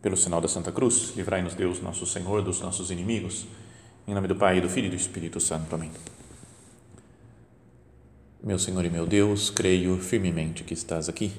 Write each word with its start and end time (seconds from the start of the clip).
Pelo 0.00 0.16
sinal 0.16 0.40
da 0.40 0.48
Santa 0.48 0.70
Cruz, 0.70 1.12
livrai-nos 1.16 1.54
Deus, 1.54 1.80
nosso 1.80 2.06
Senhor, 2.06 2.42
dos 2.42 2.60
nossos 2.60 2.90
inimigos. 2.90 3.46
Em 4.06 4.14
nome 4.14 4.28
do 4.28 4.36
Pai, 4.36 4.60
do 4.60 4.68
Filho 4.68 4.86
e 4.86 4.90
do 4.90 4.96
Espírito 4.96 5.40
Santo. 5.40 5.74
Amém. 5.74 5.90
Meu 8.42 8.58
Senhor 8.58 8.84
e 8.84 8.90
meu 8.90 9.06
Deus, 9.06 9.50
creio 9.50 9.98
firmemente 9.98 10.62
que 10.64 10.72
estás 10.72 11.08
aqui, 11.08 11.32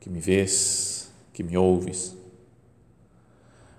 que 0.00 0.10
me 0.10 0.20
vês, 0.20 1.10
que 1.32 1.42
me 1.42 1.56
ouves. 1.56 2.16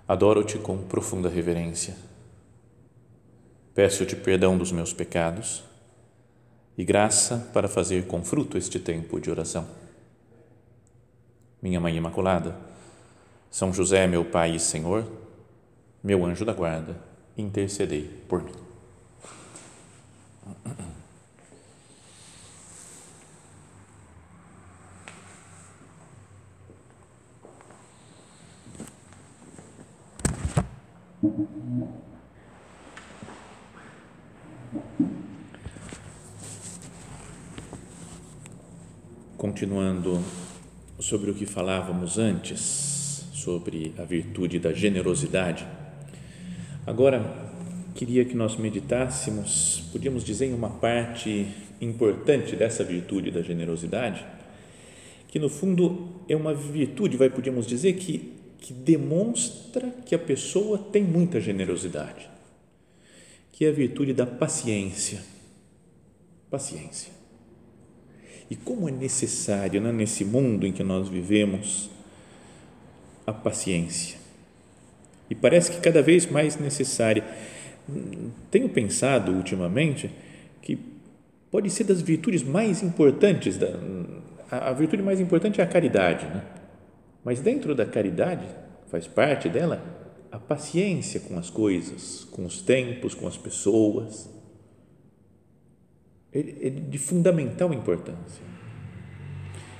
Adoro-te 0.08 0.58
com 0.58 0.78
profunda 0.78 1.28
reverência. 1.28 1.96
Peço-te 3.74 4.16
perdão 4.16 4.56
dos 4.56 4.72
meus 4.72 4.92
pecados 4.92 5.62
e 6.76 6.84
graça 6.84 7.50
para 7.52 7.68
fazer 7.68 8.06
com 8.06 8.22
fruto 8.22 8.58
este 8.58 8.78
tempo 8.78 9.20
de 9.20 9.30
oração. 9.30 9.66
Minha 11.62 11.80
Mãe 11.80 11.96
Imaculada, 11.96 12.56
São 13.50 13.72
José, 13.72 14.06
meu 14.06 14.24
Pai 14.24 14.56
e 14.56 14.60
Senhor, 14.60 15.06
meu 16.02 16.24
anjo 16.24 16.44
da 16.44 16.52
guarda, 16.52 16.96
intercedei 17.36 18.08
por 18.28 18.42
mim. 18.42 18.52
Continuando 39.44 40.24
sobre 40.98 41.30
o 41.30 41.34
que 41.34 41.44
falávamos 41.44 42.16
antes, 42.18 43.26
sobre 43.34 43.92
a 43.98 44.02
virtude 44.02 44.58
da 44.58 44.72
generosidade, 44.72 45.66
agora 46.86 47.22
queria 47.94 48.24
que 48.24 48.34
nós 48.34 48.56
meditássemos, 48.56 49.82
podíamos 49.92 50.24
dizer, 50.24 50.46
em 50.46 50.54
uma 50.54 50.70
parte 50.70 51.46
importante 51.78 52.56
dessa 52.56 52.82
virtude 52.82 53.30
da 53.30 53.42
generosidade, 53.42 54.24
que 55.28 55.38
no 55.38 55.50
fundo 55.50 56.22
é 56.26 56.34
uma 56.34 56.54
virtude, 56.54 57.18
vai 57.18 57.28
podíamos 57.28 57.66
dizer 57.66 57.92
que 57.96 58.32
que 58.58 58.72
demonstra 58.72 59.90
que 60.06 60.14
a 60.14 60.18
pessoa 60.18 60.78
tem 60.78 61.04
muita 61.04 61.38
generosidade, 61.38 62.30
que 63.52 63.66
é 63.66 63.68
a 63.68 63.72
virtude 63.72 64.14
da 64.14 64.24
paciência. 64.24 65.22
Paciência. 66.50 67.23
E 68.50 68.56
como 68.56 68.88
é 68.88 68.92
necessário 68.92 69.80
né, 69.80 69.90
nesse 69.90 70.24
mundo 70.24 70.66
em 70.66 70.72
que 70.72 70.82
nós 70.82 71.08
vivemos 71.08 71.90
a 73.26 73.32
paciência. 73.32 74.18
E 75.28 75.34
parece 75.34 75.70
que 75.70 75.80
cada 75.80 76.02
vez 76.02 76.26
mais 76.26 76.56
necessária. 76.58 77.24
Tenho 78.50 78.68
pensado 78.68 79.32
ultimamente 79.32 80.10
que 80.62 80.78
pode 81.50 81.70
ser 81.70 81.84
das 81.84 82.00
virtudes 82.00 82.42
mais 82.42 82.82
importantes, 82.82 83.56
da, 83.58 83.78
a, 84.50 84.70
a 84.70 84.72
virtude 84.72 85.02
mais 85.02 85.20
importante 85.20 85.60
é 85.60 85.64
a 85.64 85.66
caridade, 85.66 86.26
né? 86.26 86.42
Mas 87.24 87.40
dentro 87.40 87.74
da 87.74 87.86
caridade, 87.86 88.46
faz 88.90 89.06
parte 89.06 89.48
dela 89.48 89.82
a 90.30 90.38
paciência 90.38 91.20
com 91.20 91.38
as 91.38 91.48
coisas, 91.48 92.24
com 92.30 92.44
os 92.44 92.60
tempos, 92.60 93.14
com 93.14 93.26
as 93.26 93.36
pessoas. 93.36 94.28
É, 96.34 96.38
é 96.38 96.70
de 96.70 96.98
fundamental 96.98 97.72
importância. 97.72 98.42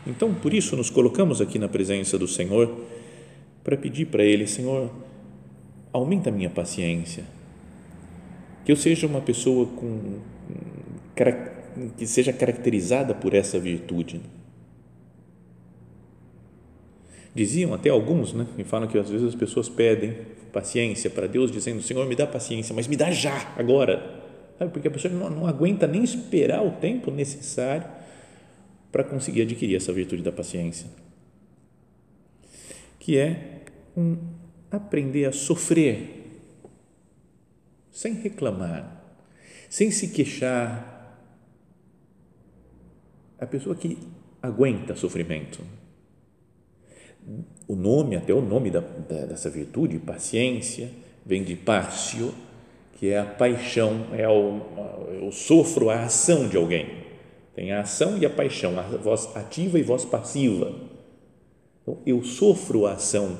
Então, 0.06 0.32
por 0.34 0.52
isso, 0.52 0.76
nos 0.76 0.90
colocamos 0.90 1.40
aqui 1.40 1.58
na 1.58 1.68
presença 1.68 2.18
do 2.18 2.28
Senhor 2.28 2.74
para 3.62 3.76
pedir 3.76 4.06
para 4.06 4.22
Ele: 4.22 4.46
Senhor, 4.46 4.90
aumenta 5.92 6.30
a 6.30 6.32
minha 6.32 6.50
paciência, 6.50 7.24
que 8.64 8.70
eu 8.70 8.76
seja 8.76 9.06
uma 9.06 9.20
pessoa 9.20 9.66
com, 9.66 10.20
que 11.96 12.06
seja 12.06 12.32
caracterizada 12.32 13.14
por 13.14 13.34
essa 13.34 13.58
virtude 13.58 14.20
Diziam 17.34 17.74
até 17.74 17.90
alguns, 17.90 18.32
né, 18.32 18.46
me 18.56 18.62
falam 18.62 18.86
que 18.86 18.96
às 18.96 19.10
vezes 19.10 19.26
as 19.26 19.34
pessoas 19.34 19.68
pedem 19.68 20.16
paciência 20.52 21.10
para 21.10 21.26
Deus, 21.26 21.50
dizendo: 21.50 21.82
Senhor, 21.82 22.06
me 22.06 22.14
dá 22.14 22.26
paciência, 22.26 22.72
mas 22.72 22.86
me 22.86 22.96
dá 22.96 23.10
já, 23.10 23.52
agora. 23.56 24.22
Sabe? 24.64 24.72
Porque 24.72 24.88
a 24.88 24.90
pessoa 24.90 25.12
não, 25.12 25.28
não 25.28 25.46
aguenta 25.46 25.86
nem 25.86 26.02
esperar 26.02 26.64
o 26.64 26.72
tempo 26.72 27.10
necessário 27.10 27.86
para 28.90 29.04
conseguir 29.04 29.42
adquirir 29.42 29.76
essa 29.76 29.92
virtude 29.92 30.22
da 30.22 30.32
paciência, 30.32 30.88
que 32.98 33.18
é 33.18 33.60
um 33.96 34.16
aprender 34.70 35.26
a 35.26 35.32
sofrer 35.32 36.40
sem 37.90 38.14
reclamar, 38.14 39.04
sem 39.68 39.90
se 39.90 40.08
queixar. 40.08 40.92
A 43.38 43.46
pessoa 43.46 43.76
que 43.76 43.98
aguenta 44.40 44.96
sofrimento 44.96 45.62
o 47.66 47.74
nome, 47.74 48.16
até 48.16 48.32
o 48.32 48.40
nome 48.40 48.70
da, 48.70 48.80
da, 48.80 49.26
dessa 49.26 49.50
virtude, 49.50 49.98
paciência, 49.98 50.90
vem 51.24 51.42
de 51.42 51.56
pácio, 51.56 52.34
que 52.94 53.10
é 53.10 53.18
a 53.18 53.24
paixão, 53.24 54.06
é 54.12 54.28
o, 54.28 54.60
eu 55.22 55.30
sofro 55.32 55.90
a 55.90 56.02
ação 56.02 56.48
de 56.48 56.56
alguém. 56.56 57.04
Tem 57.54 57.72
a 57.72 57.80
ação 57.80 58.18
e 58.18 58.26
a 58.26 58.30
paixão, 58.30 58.78
a 58.78 58.82
voz 58.82 59.28
ativa 59.36 59.78
e 59.78 59.82
voz 59.82 60.04
passiva. 60.04 60.72
Então, 61.82 61.98
eu 62.06 62.22
sofro 62.24 62.86
a 62.86 62.92
ação 62.92 63.38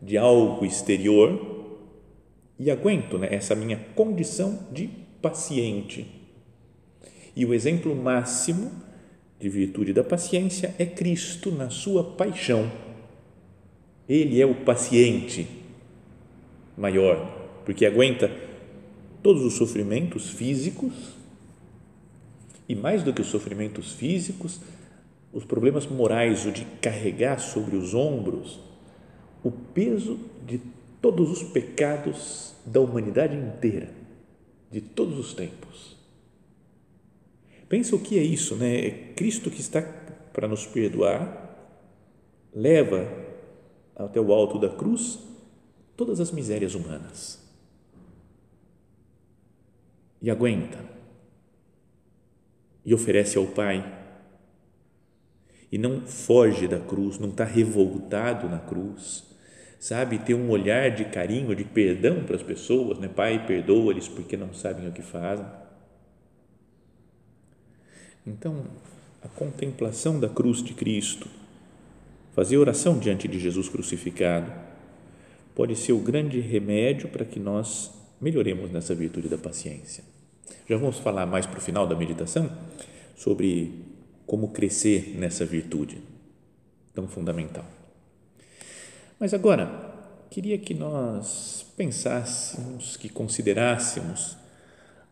de 0.00 0.16
algo 0.16 0.64
exterior 0.64 1.52
e 2.58 2.70
aguento 2.70 3.18
né, 3.18 3.28
essa 3.30 3.54
minha 3.54 3.78
condição 3.94 4.58
de 4.72 4.88
paciente. 5.20 6.06
E 7.36 7.44
o 7.44 7.54
exemplo 7.54 7.94
máximo 7.94 8.70
de 9.38 9.48
virtude 9.48 9.92
da 9.92 10.04
paciência 10.04 10.74
é 10.78 10.86
Cristo 10.86 11.50
na 11.50 11.70
sua 11.70 12.02
paixão 12.02 12.70
ele 14.08 14.40
é 14.40 14.46
o 14.46 14.54
paciente 14.54 15.46
maior, 16.76 17.62
porque 17.64 17.86
aguenta 17.86 18.30
todos 19.24 19.42
os 19.42 19.54
sofrimentos 19.54 20.28
físicos 20.28 20.92
e 22.68 22.74
mais 22.74 23.02
do 23.02 23.10
que 23.10 23.22
os 23.22 23.28
sofrimentos 23.28 23.94
físicos, 23.94 24.60
os 25.32 25.46
problemas 25.46 25.86
morais, 25.86 26.44
o 26.44 26.52
de 26.52 26.66
carregar 26.82 27.40
sobre 27.40 27.74
os 27.74 27.94
ombros 27.94 28.60
o 29.42 29.50
peso 29.50 30.18
de 30.46 30.60
todos 31.00 31.30
os 31.30 31.42
pecados 31.42 32.54
da 32.64 32.80
humanidade 32.80 33.36
inteira, 33.36 33.90
de 34.70 34.80
todos 34.80 35.18
os 35.18 35.34
tempos. 35.34 35.96
Pensa 37.68 37.96
o 37.96 38.00
que 38.00 38.18
é 38.18 38.22
isso, 38.22 38.56
né? 38.56 38.86
É 38.86 38.90
Cristo 39.14 39.50
que 39.50 39.60
está 39.60 39.82
para 40.32 40.48
nos 40.48 40.66
perdoar, 40.66 41.72
leva 42.54 43.06
até 43.96 44.20
o 44.20 44.32
alto 44.32 44.58
da 44.58 44.68
cruz 44.68 45.18
todas 45.96 46.20
as 46.20 46.30
misérias 46.30 46.74
humanas. 46.74 47.43
E 50.24 50.30
aguenta. 50.30 50.78
E 52.82 52.94
oferece 52.94 53.36
ao 53.36 53.46
Pai. 53.46 54.00
E 55.70 55.76
não 55.76 56.00
foge 56.00 56.66
da 56.66 56.80
cruz, 56.80 57.18
não 57.18 57.28
está 57.28 57.44
revoltado 57.44 58.48
na 58.48 58.58
cruz. 58.58 59.24
Sabe, 59.78 60.18
ter 60.18 60.32
um 60.32 60.48
olhar 60.48 60.90
de 60.90 61.04
carinho, 61.04 61.54
de 61.54 61.64
perdão 61.64 62.24
para 62.24 62.36
as 62.36 62.42
pessoas, 62.42 62.98
né? 62.98 63.06
Pai, 63.06 63.46
perdoa-lhes 63.46 64.08
porque 64.08 64.34
não 64.34 64.54
sabem 64.54 64.88
o 64.88 64.92
que 64.92 65.02
fazem. 65.02 65.44
Então, 68.26 68.64
a 69.22 69.28
contemplação 69.28 70.18
da 70.18 70.28
cruz 70.28 70.62
de 70.62 70.72
Cristo 70.72 71.28
Fazer 72.34 72.56
oração 72.56 72.98
diante 72.98 73.28
de 73.28 73.38
Jesus 73.38 73.68
crucificado 73.68 74.52
pode 75.54 75.76
ser 75.76 75.92
o 75.92 76.00
grande 76.00 76.40
remédio 76.40 77.08
para 77.08 77.24
que 77.24 77.38
nós 77.38 77.92
melhoremos 78.20 78.72
nessa 78.72 78.92
virtude 78.92 79.28
da 79.28 79.38
paciência. 79.38 80.02
Já 80.68 80.76
vamos 80.76 80.98
falar 80.98 81.26
mais 81.26 81.46
para 81.46 81.58
o 81.58 81.62
final 81.62 81.86
da 81.86 81.94
meditação 81.94 82.50
sobre 83.16 83.84
como 84.26 84.48
crescer 84.48 85.14
nessa 85.16 85.44
virtude 85.44 85.98
tão 86.94 87.06
fundamental. 87.08 87.64
Mas 89.18 89.34
agora, 89.34 89.70
queria 90.30 90.58
que 90.58 90.74
nós 90.74 91.66
pensássemos, 91.76 92.96
que 92.96 93.08
considerássemos 93.08 94.36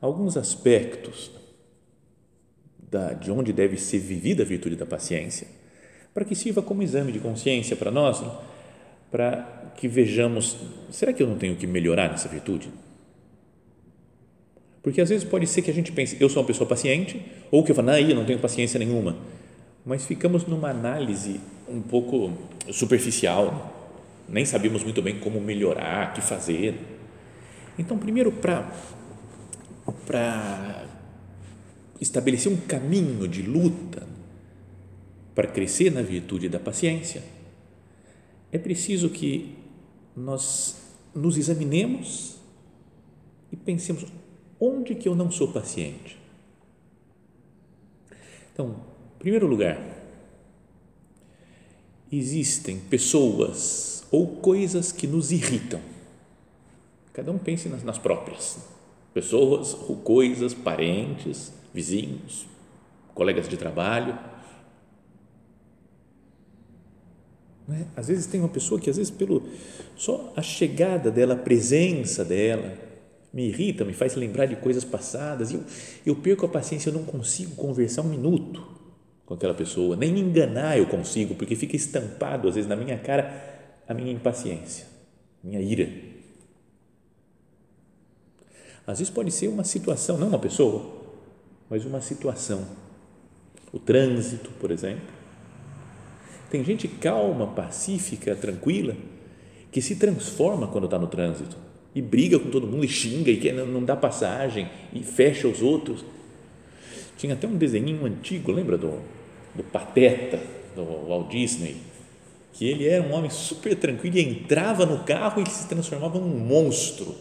alguns 0.01 0.37
aspectos 0.37 1.31
da, 2.79 3.13
de 3.13 3.31
onde 3.31 3.53
deve 3.53 3.77
ser 3.77 3.99
vivida 3.99 4.43
a 4.43 4.47
virtude 4.47 4.77
da 4.77 4.87
paciência 4.87 5.47
para 6.15 6.25
que 6.25 6.35
sirva 6.35 6.63
como 6.63 6.83
exame 6.83 7.11
de 7.11 7.19
consciência 7.19 7.75
para 7.75 7.91
nós, 7.91 8.23
para 9.11 9.73
que 9.77 9.89
vejamos, 9.89 10.57
será 10.91 11.13
que 11.13 11.23
eu 11.23 11.27
não 11.27 11.39
tenho 11.39 11.57
que 11.57 11.67
melhorar 11.67 12.11
nessa 12.11 12.29
virtude? 12.29 12.69
Porque 14.83 15.01
às 15.01 15.09
vezes 15.09 15.25
pode 15.25 15.47
ser 15.47 15.63
que 15.63 15.71
a 15.71 15.75
gente 15.75 15.93
pense, 15.93 16.17
eu 16.21 16.29
sou 16.29 16.43
uma 16.43 16.47
pessoa 16.47 16.69
paciente, 16.69 17.23
ou 17.51 17.63
que 17.63 17.71
eu 17.71 17.75
falo, 17.75 17.89
não, 17.89 17.99
eu 17.99 18.17
não 18.17 18.25
tenho 18.25 18.39
paciência 18.39 18.79
nenhuma. 18.79 19.17
mas 19.85 20.05
ficamos 20.07 20.47
numa 20.47 20.71
análise 20.71 21.41
um 21.69 21.81
pouco 21.81 22.33
superficial, 22.71 23.91
nem 24.29 24.45
sabíamos 24.45 24.85
muito 24.85 25.03
bem 25.03 25.19
como 25.19 25.41
melhorar, 25.41 26.11
o 26.11 26.15
que 26.15 26.21
fazer. 26.21 26.77
Então, 27.79 27.99
primeiro, 27.99 28.31
para 28.33 28.71
estabelecer 32.01 32.51
um 32.53 32.57
caminho 32.57 33.27
de 33.27 33.43
luta 33.43 34.07
para 35.35 35.49
crescer 35.49 35.91
na 35.91 36.03
virtude 36.03 36.49
da 36.49 36.61
paciência, 36.61 37.23
é 38.53 38.59
preciso 38.59 39.09
que 39.09 39.57
nós 40.17 40.77
nos 41.15 41.39
examinemos 41.39 42.37
e 43.51 43.57
pensemos 43.57 44.05
onde 44.65 44.95
que 44.95 45.09
eu 45.09 45.15
não 45.15 45.31
sou 45.31 45.49
paciente. 45.49 46.19
Então, 48.53 48.77
em 49.17 49.19
primeiro 49.19 49.47
lugar, 49.47 49.79
existem 52.11 52.79
pessoas 52.79 54.05
ou 54.11 54.37
coisas 54.37 54.93
que 54.93 55.07
nos 55.07 55.33
irritam. 55.33 55.81
Cada 57.13 57.33
um 57.33 57.39
pense 57.39 57.69
nas, 57.69 57.83
nas 57.83 57.99
próprias. 57.99 58.59
Pessoas 59.15 59.75
ou 59.75 59.97
coisas, 59.97 60.55
parentes, 60.55 61.53
vizinhos, 61.73 62.47
colegas 63.15 63.49
de 63.49 63.57
trabalho 63.57 64.19
Né? 67.67 67.87
Às 67.97 68.09
vezes 68.09 68.27
tem 68.27 68.41
uma 68.41 68.49
pessoa 68.49 68.81
que, 68.81 68.91
às 68.91 68.97
vezes, 68.97 69.11
pelo 69.11 69.49
só 69.97 70.33
a 70.37 70.43
chegada 70.43 71.11
dela, 71.11 71.35
a 71.35 71.39
presença 71.39 72.25
dela, 72.25 72.77
me 73.33 73.49
irrita, 73.49 73.85
me 73.85 73.93
faz 73.93 74.15
lembrar 74.15 74.47
de 74.47 74.57
coisas 74.57 74.85
passadas 74.85 75.51
e 75.51 75.55
eu, 75.55 75.65
eu 76.05 76.17
perco 76.17 76.47
a 76.47 76.49
paciência, 76.49 76.91
eu 76.91 76.95
não 76.95 77.05
consigo 77.05 77.55
conversar 77.55 78.03
um 78.03 78.09
minuto 78.09 78.67
com 79.25 79.35
aquela 79.35 79.55
pessoa, 79.55 79.97
nem 79.97 80.19
enganar 80.19 80.79
eu 80.79 80.87
consigo, 80.87 81.35
porque 81.35 81.57
fica 81.57 81.75
estampado, 81.75 82.49
às 82.49 82.55
vezes, 82.55 82.69
na 82.69 82.77
minha 82.77 82.99
cara 82.99 83.51
a 83.89 83.95
minha 83.95 84.13
impaciência, 84.13 84.87
minha 85.43 85.61
ira. 85.61 85.89
Às 88.87 88.99
vezes 88.99 89.13
pode 89.13 89.31
ser 89.31 89.49
uma 89.49 89.65
situação, 89.65 90.19
não 90.19 90.29
uma 90.29 90.39
pessoa, 90.39 91.03
mas 91.71 91.85
uma 91.85 92.01
situação. 92.01 92.67
O 93.73 93.79
trânsito, 93.79 94.51
por 94.61 94.71
exemplo 94.71 95.23
tem 96.53 96.63
gente 96.63 96.87
calma, 96.87 97.47
pacífica, 97.47 98.37
tranquila, 98.37 98.95
que 99.71 99.81
se 99.81 99.97
transforma 99.97 100.69
quando 100.69 100.85
está 100.85 100.99
no 100.99 101.07
trânsito 101.07 101.57
e 101.95 102.01
briga 102.01 102.39
com 102.39 102.51
todo 102.51 102.67
mundo 102.67 102.85
e 102.85 102.89
xinga 102.89 103.31
e 103.31 103.37
quer, 103.37 103.53
não 103.53 103.85
dá 103.85 103.95
passagem 103.95 104.69
e 104.93 105.01
fecha 105.03 105.47
os 105.47 105.61
outros. 105.61 106.05
Tinha 107.17 107.35
até 107.35 107.47
um 107.47 107.57
desenho 107.57 108.05
antigo, 108.05 108.51
lembra 108.51 108.79
do, 108.79 108.99
do 109.55 109.63
Pateta, 109.63 110.41
do 110.75 110.83
Walt 111.07 111.31
Disney? 111.31 111.77
Que 112.53 112.69
ele 112.69 112.87
era 112.87 113.03
um 113.03 113.13
homem 113.13 113.31
super 113.31 113.77
tranquilo 113.77 114.17
e 114.17 114.23
entrava 114.23 114.85
no 114.85 115.05
carro 115.05 115.43
e 115.43 115.49
se 115.49 115.69
transformava 115.69 116.19
num 116.19 116.39
monstro. 116.39 117.15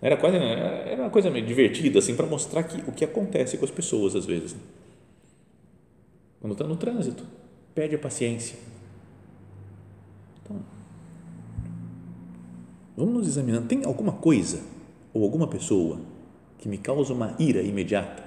Era 0.00 0.16
quase 0.16 0.36
era 0.36 1.00
uma 1.00 1.10
coisa 1.10 1.30
meio 1.30 1.46
divertida 1.46 1.98
assim 1.98 2.16
para 2.16 2.26
mostrar 2.26 2.64
que 2.64 2.80
o 2.88 2.92
que 2.92 3.04
acontece 3.04 3.56
com 3.56 3.64
as 3.64 3.70
pessoas 3.70 4.16
às 4.16 4.26
vezes. 4.26 4.56
Quando 6.40 6.52
está 6.52 6.66
no 6.66 6.76
trânsito, 6.76 7.24
perde 7.74 7.94
a 7.94 7.98
paciência 7.98 8.56
vamos 12.96 13.14
nos 13.14 13.26
examinar. 13.26 13.62
Tem 13.62 13.84
alguma 13.84 14.12
coisa 14.12 14.60
ou 15.12 15.22
alguma 15.22 15.46
pessoa 15.46 16.00
que 16.58 16.68
me 16.68 16.78
causa 16.78 17.12
uma 17.12 17.34
ira 17.38 17.62
imediata? 17.62 18.22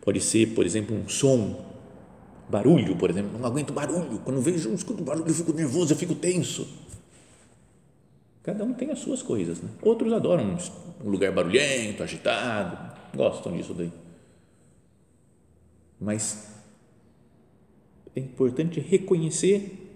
Pode 0.00 0.20
ser, 0.20 0.54
por 0.54 0.64
exemplo, 0.64 0.96
um 0.96 1.08
som, 1.08 1.64
barulho, 2.48 2.96
por 2.96 3.10
exemplo. 3.10 3.38
Não 3.38 3.46
aguento 3.46 3.72
barulho. 3.72 4.18
Quando 4.24 4.40
vejo, 4.40 4.72
escuto 4.72 5.02
barulho, 5.04 5.28
eu 5.28 5.34
fico 5.34 5.52
nervoso, 5.52 5.92
eu 5.92 5.96
fico 5.96 6.14
tenso. 6.14 6.66
Cada 8.42 8.64
um 8.64 8.72
tem 8.72 8.90
as 8.90 8.98
suas 8.98 9.22
coisas. 9.22 9.60
Né? 9.60 9.68
Outros 9.82 10.12
adoram 10.12 10.56
um 11.04 11.10
lugar 11.10 11.32
barulhento, 11.32 12.02
agitado, 12.02 12.96
gostam 13.14 13.56
disso 13.56 13.74
daí. 13.74 13.92
Mas 16.00 16.48
é 18.16 18.20
importante 18.20 18.80
reconhecer, 18.80 19.86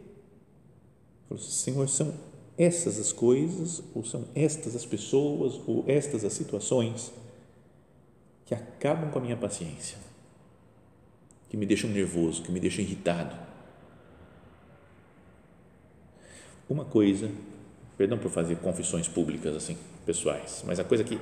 Senhor, 1.38 1.88
são 1.88 2.12
essas 2.56 2.99
as 2.99 3.12
coisas, 3.12 3.83
ou 3.95 4.05
são 4.05 4.25
estas 4.35 4.77
as 4.77 4.87
pessoas, 4.87 5.61
ou 5.67 5.85
estas 5.87 6.25
as 6.25 6.33
situações 6.33 7.12
que 8.47 8.55
acabam 8.55 9.11
com 9.11 9.19
a 9.19 9.23
minha 9.23 9.37
paciência, 9.37 9.99
que 11.49 11.56
me 11.56 11.67
deixam 11.67 11.91
nervoso, 11.91 12.43
que 12.43 12.53
me 12.53 12.61
deixam 12.61 12.85
irritado. 12.85 13.37
Uma 16.69 16.85
coisa, 16.85 17.31
perdão 17.97 18.19
por 18.19 18.31
fazer 18.31 18.57
confissões 18.57 19.09
públicas 19.09 19.55
assim, 19.57 19.77
pessoais, 20.07 20.62
mas 20.67 20.79
a 20.79 20.85
coisa 20.85 21.03
que, 21.05 21.19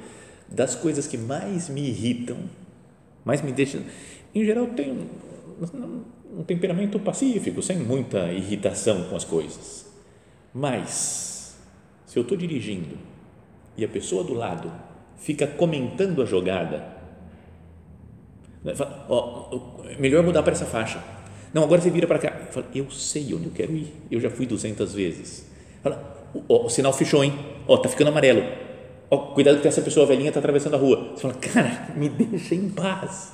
das 0.48 0.74
coisas 0.74 1.06
que 1.06 1.16
mais 1.16 1.68
me 1.68 1.88
irritam, 1.88 2.38
mais 3.24 3.40
me 3.40 3.52
deixam, 3.52 3.82
em 4.34 4.44
geral, 4.44 4.66
tem 4.68 5.08
um 6.36 6.42
temperamento 6.42 6.98
pacífico, 6.98 7.62
sem 7.62 7.78
muita 7.78 8.32
irritação 8.32 9.08
com 9.08 9.16
as 9.16 9.24
coisas. 9.24 9.81
Mas, 10.54 11.56
se 12.06 12.18
eu 12.18 12.22
estou 12.22 12.36
dirigindo 12.36 12.98
e 13.76 13.84
a 13.84 13.88
pessoa 13.88 14.22
do 14.22 14.34
lado 14.34 14.70
fica 15.16 15.46
comentando 15.46 16.20
a 16.20 16.26
jogada, 16.26 16.86
né, 18.62 18.74
fala, 18.74 19.06
ó, 19.08 19.48
melhor 19.98 20.22
mudar 20.22 20.42
para 20.42 20.52
essa 20.52 20.66
faixa. 20.66 21.02
Não, 21.54 21.64
agora 21.64 21.80
você 21.80 21.90
vira 21.90 22.06
para 22.06 22.18
cá. 22.18 22.48
Eu, 22.54 22.84
eu 22.84 22.90
sei 22.90 23.34
onde 23.34 23.46
eu 23.46 23.52
quero 23.52 23.72
ir, 23.72 23.94
eu 24.10 24.20
já 24.20 24.30
fui 24.30 24.46
200 24.46 24.94
vezes. 24.94 25.50
Fala, 25.82 26.30
ó, 26.48 26.66
o 26.66 26.68
sinal 26.68 26.92
fechou, 26.92 27.24
hein? 27.24 27.32
Ó, 27.66 27.76
tá 27.78 27.88
ficando 27.88 28.08
amarelo. 28.08 28.42
Ó, 29.10 29.18
cuidado 29.34 29.60
que 29.60 29.68
essa 29.68 29.82
pessoa 29.82 30.06
velhinha 30.06 30.28
está 30.28 30.40
atravessando 30.40 30.74
a 30.74 30.78
rua. 30.78 31.12
Você 31.14 31.22
fala, 31.22 31.34
cara, 31.34 31.88
me 31.96 32.08
deixa 32.08 32.54
em 32.54 32.68
paz. 32.68 33.32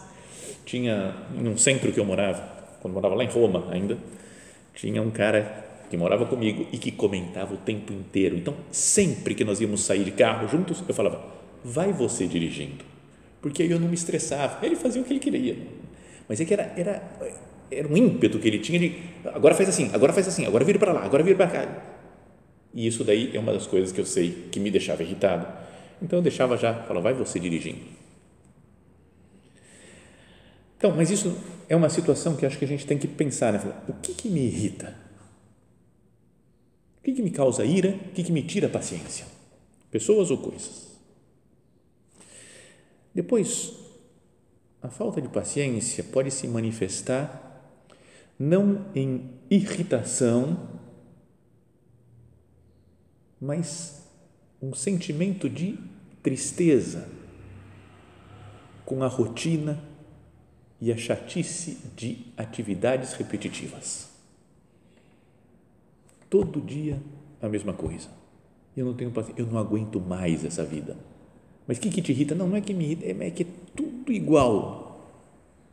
Tinha, 0.65 1.15
num 1.33 1.57
centro 1.57 1.93
que 1.93 1.99
eu 1.99 2.05
morava, 2.05 2.43
quando 2.81 2.95
morava 2.95 3.15
lá 3.15 3.25
em 3.25 3.29
Roma 3.29 3.67
ainda, 3.71 3.97
tinha 4.75 5.01
um 5.01 5.11
cara 5.11 5.68
que 5.89 5.97
morava 5.97 6.27
comigo 6.27 6.67
e 6.73 6.79
que 6.79 6.93
comentava 6.93 7.55
o 7.55 7.57
tempo 7.57 7.93
inteiro. 7.93 8.37
Então, 8.37 8.55
sempre 8.71 9.35
que 9.35 9.45
nós 9.45 9.61
íamos 9.61 9.83
sair 9.83 10.05
de 10.05 10.11
carro 10.13 10.49
juntos, 10.49 10.83
eu 10.87 10.95
falava: 10.95 11.25
vai 11.65 11.93
você 11.93 12.27
dirigindo, 12.27 12.85
porque 13.41 13.63
aí 13.63 13.71
eu 13.71 13.81
não 13.81 13.89
me 13.89 13.95
estressava. 13.95 14.65
Ele 14.65 14.77
fazia 14.77 15.01
o 15.01 15.05
que 15.05 15.13
ele 15.13 15.21
queria, 15.21 15.57
mas 16.29 16.41
é 16.41 16.45
que 16.45 16.53
era, 16.53 16.73
era, 16.77 17.03
era 17.71 17.89
um 17.89 17.97
ímpeto 17.97 18.39
que 18.39 18.49
ele 18.49 18.59
tinha 18.59 18.79
de 18.79 18.97
agora 19.25 19.55
faz 19.55 19.69
assim, 19.69 19.91
agora 19.93 20.13
faz 20.13 20.29
assim, 20.29 20.47
agora 20.47 20.65
vira 20.65 20.79
para 20.79 20.93
lá, 20.93 21.05
agora 21.05 21.23
vira 21.23 21.37
para 21.37 21.47
cá. 21.47 21.85
E 22.75 22.87
isso 22.87 23.03
daí 23.03 23.31
é 23.35 23.41
uma 23.41 23.53
das 23.53 23.67
coisas 23.67 23.93
que 23.93 24.01
eu 24.01 24.07
sei 24.07 24.49
que 24.53 24.61
me 24.61 24.71
deixava 24.71 25.03
irritado. 25.03 25.47
Então 26.03 26.19
eu 26.19 26.23
deixava 26.23 26.57
já, 26.57 26.75
falava: 26.75 27.13
vai 27.13 27.15
você 27.15 27.41
dirigindo. 27.41 27.99
Então, 30.77 30.95
mas 30.95 31.11
isso 31.11 31.37
é 31.69 31.75
uma 31.75 31.89
situação 31.89 32.37
que 32.37 32.47
acho 32.47 32.57
que 32.57 32.65
a 32.65 32.69
gente 32.69 32.87
tem 32.87 32.97
que 32.97 33.09
pensar, 33.09 33.53
né? 33.53 33.61
o 33.89 33.93
que, 33.95 34.15
que 34.15 34.29
me 34.29 34.47
irrita? 34.47 35.08
Que, 37.09 37.15
que 37.15 37.23
me 37.23 37.31
causa 37.31 37.65
ira? 37.65 37.89
O 37.89 38.13
que, 38.13 38.23
que 38.23 38.31
me 38.31 38.43
tira 38.43 38.67
a 38.67 38.71
paciência? 38.71 39.25
Pessoas 39.91 40.31
ou 40.31 40.37
coisas? 40.37 40.89
Depois, 43.15 43.73
a 44.83 44.91
falta 44.91 45.19
de 45.23 45.29
paciência 45.31 46.05
pode 46.05 46.31
se 46.31 46.47
manifestar 46.47 47.63
não 48.39 48.85
em 48.95 49.31
irritação, 49.51 50.69
mas 53.41 54.07
um 54.61 54.75
sentimento 54.75 55.49
de 55.49 55.79
tristeza 56.23 57.09
com 58.85 59.03
a 59.03 59.09
rotina, 59.09 59.83
e 60.81 60.93
a 60.93 60.97
chatice 60.97 61.79
de 61.97 62.27
atividades 62.37 63.15
repetitivas. 63.15 64.08
Todo 66.29 66.61
dia 66.61 66.99
a 67.41 67.49
mesma 67.49 67.73
coisa. 67.73 68.09
Eu 68.77 68.87
não 68.87 68.95
tenho 68.95 69.11
paciência, 69.11 69.41
eu 69.41 69.47
não 69.47 69.59
aguento 69.59 70.01
mais 70.01 70.45
essa 70.45 70.65
vida. 70.65 70.97
Mas 71.67 71.79
o 71.79 71.81
que, 71.81 71.91
que 71.91 72.01
te 72.01 72.13
irrita? 72.13 72.35
Não, 72.35 72.49
não 72.49 72.57
é 72.57 72.61
que 72.61 72.73
me 72.73 72.85
irrita, 72.85 73.07
é 73.07 73.31
que 73.31 73.43
é 73.43 73.47
tudo 73.75 74.13
igual. 74.13 75.11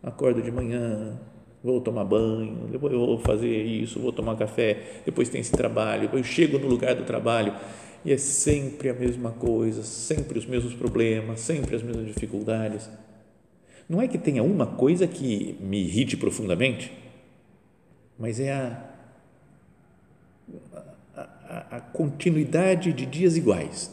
Acordo 0.01 0.41
de 0.41 0.51
manhã, 0.51 1.19
vou 1.63 1.81
tomar 1.81 2.05
banho, 2.05 2.67
depois 2.71 2.93
vou 2.93 3.17
fazer 3.19 3.63
isso, 3.63 3.99
vou 3.99 4.11
tomar 4.11 4.35
café, 4.35 5.01
depois 5.05 5.29
tem 5.29 5.41
esse 5.41 5.51
trabalho, 5.51 6.03
depois 6.03 6.25
eu 6.25 6.31
chego 6.31 6.59
no 6.59 6.67
lugar 6.67 6.95
do 6.95 7.03
trabalho 7.05 7.53
e 8.03 8.11
é 8.11 8.17
sempre 8.17 8.89
a 8.89 8.93
mesma 8.93 9.31
coisa, 9.31 9.81
sempre 9.83 10.37
os 10.37 10.45
mesmos 10.45 10.73
problemas, 10.73 11.39
sempre 11.39 11.75
as 11.75 11.81
mesmas 11.81 12.05
dificuldades 12.05 12.89
não 13.87 14.01
é 14.01 14.07
que 14.07 14.17
tenha 14.17 14.43
uma 14.43 14.65
coisa 14.65 15.07
que 15.07 15.57
me 15.59 15.83
irrite 15.83 16.17
profundamente, 16.17 16.91
mas 18.17 18.39
é 18.39 18.51
a, 18.51 18.83
a, 21.75 21.81
continuidade 21.81 22.93
de 22.93 23.05
dias 23.05 23.35
iguais, 23.35 23.91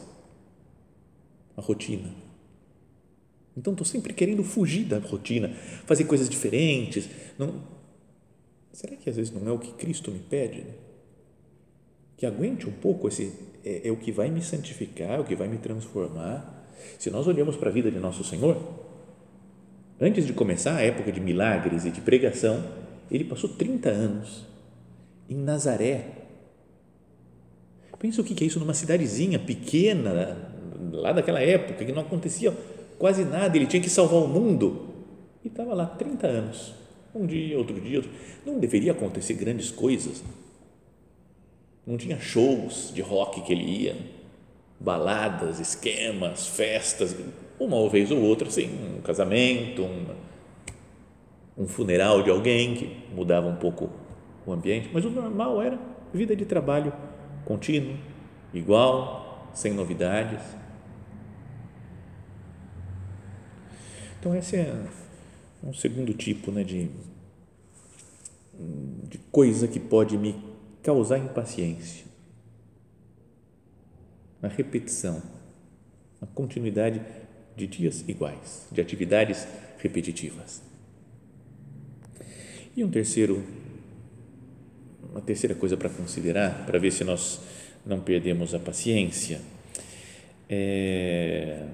a 1.55 1.61
rotina. 1.61 2.09
Então 3.55 3.73
estou 3.73 3.85
sempre 3.85 4.13
querendo 4.13 4.43
fugir 4.43 4.85
da 4.85 4.99
rotina, 4.99 5.49
fazer 5.85 6.05
coisas 6.05 6.27
diferentes. 6.27 7.07
Não, 7.37 7.61
será 8.71 8.95
que 8.95 9.09
às 9.09 9.15
vezes 9.15 9.31
não 9.31 9.47
é 9.47 9.51
o 9.51 9.59
que 9.59 9.71
Cristo 9.73 10.11
me 10.11 10.19
pede? 10.19 10.65
Que 12.17 12.25
aguente 12.25 12.67
um 12.67 12.71
pouco 12.71 13.07
esse 13.07 13.31
é, 13.63 13.87
é 13.87 13.91
o 13.91 13.97
que 13.97 14.11
vai 14.11 14.29
me 14.29 14.41
santificar, 14.41 15.11
é 15.11 15.19
o 15.19 15.25
que 15.25 15.35
vai 15.35 15.47
me 15.47 15.57
transformar. 15.57 16.67
Se 16.97 17.09
nós 17.09 17.27
olhamos 17.27 17.55
para 17.55 17.69
a 17.69 17.73
vida 17.73 17.91
de 17.91 17.99
nosso 17.99 18.23
Senhor, 18.23 18.57
antes 20.01 20.25
de 20.25 20.33
começar 20.33 20.77
a 20.77 20.81
época 20.81 21.11
de 21.11 21.19
milagres 21.19 21.85
e 21.85 21.91
de 21.91 22.01
pregação, 22.01 22.63
ele 23.11 23.23
passou 23.23 23.49
30 23.49 23.89
anos 23.89 24.45
em 25.29 25.35
Nazaré. 25.35 26.22
Pensa 28.03 28.19
o 28.19 28.23
que 28.25 28.43
é 28.43 28.47
isso 28.47 28.59
numa 28.59 28.73
cidadezinha 28.73 29.39
pequena, 29.39 30.37
lá 30.91 31.13
daquela 31.13 31.39
época, 31.39 31.85
que 31.85 31.91
não 31.93 32.01
acontecia 32.01 32.53
quase 32.99 33.23
nada, 33.23 33.55
ele 33.55 33.65
tinha 33.65 33.81
que 33.81 33.89
salvar 33.89 34.21
o 34.21 34.27
mundo. 34.27 34.89
E 35.41 35.47
estava 35.47 35.73
lá 35.73 35.85
30 35.85 36.27
anos, 36.27 36.73
um 37.15 37.25
dia, 37.25 37.57
outro 37.57 37.79
dia, 37.79 37.99
outro. 37.99 38.11
não 38.45 38.59
deveria 38.59 38.91
acontecer 38.91 39.35
grandes 39.35 39.71
coisas. 39.71 40.21
Não 41.87 41.95
tinha 41.95 42.19
shows 42.19 42.91
de 42.93 43.01
rock 43.01 43.39
que 43.39 43.53
ele 43.53 43.63
ia, 43.63 43.95
baladas, 44.77 45.61
esquemas, 45.61 46.45
festas, 46.45 47.15
uma 47.57 47.87
vez 47.87 48.11
ou 48.11 48.21
outra, 48.21 48.49
sim, 48.49 48.69
um 48.97 49.01
casamento, 49.01 49.81
um, 49.81 50.05
um 51.57 51.67
funeral 51.69 52.21
de 52.21 52.29
alguém 52.29 52.75
que 52.75 52.97
mudava 53.15 53.47
um 53.47 53.55
pouco 53.55 53.89
o 54.45 54.51
ambiente, 54.51 54.89
mas 54.91 55.05
o 55.05 55.09
normal 55.09 55.61
era 55.61 55.79
vida 56.13 56.35
de 56.35 56.43
trabalho 56.43 56.91
contínuo, 57.45 57.97
igual, 58.53 59.51
sem 59.53 59.73
novidades. 59.73 60.41
Então, 64.19 64.35
esse 64.35 64.55
é 64.55 64.85
um 65.63 65.73
segundo 65.73 66.13
tipo 66.13 66.51
né, 66.51 66.63
de, 66.63 66.89
de 69.09 69.17
coisa 69.31 69.67
que 69.67 69.79
pode 69.79 70.17
me 70.17 70.35
causar 70.81 71.17
impaciência. 71.17 72.05
A 74.41 74.47
repetição, 74.47 75.21
a 76.21 76.25
continuidade 76.25 77.01
de 77.55 77.67
dias 77.67 78.03
iguais, 78.07 78.67
de 78.71 78.81
atividades 78.81 79.47
repetitivas. 79.77 80.61
E 82.75 82.83
um 82.83 82.89
terceiro, 82.89 83.43
uma 85.13 85.21
terceira 85.21 85.55
coisa 85.55 85.77
para 85.77 85.89
considerar, 85.89 86.65
para 86.65 86.79
ver 86.79 86.91
se 86.91 87.03
nós 87.03 87.39
não 87.85 88.01
perdemos 88.01 88.53
a 88.53 88.59
paciência, 88.59 89.39
é 90.49 91.67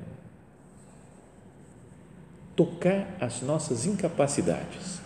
tocar 2.60 3.15
as 3.22 3.41
nossas 3.41 3.86
incapacidades. 3.86 5.00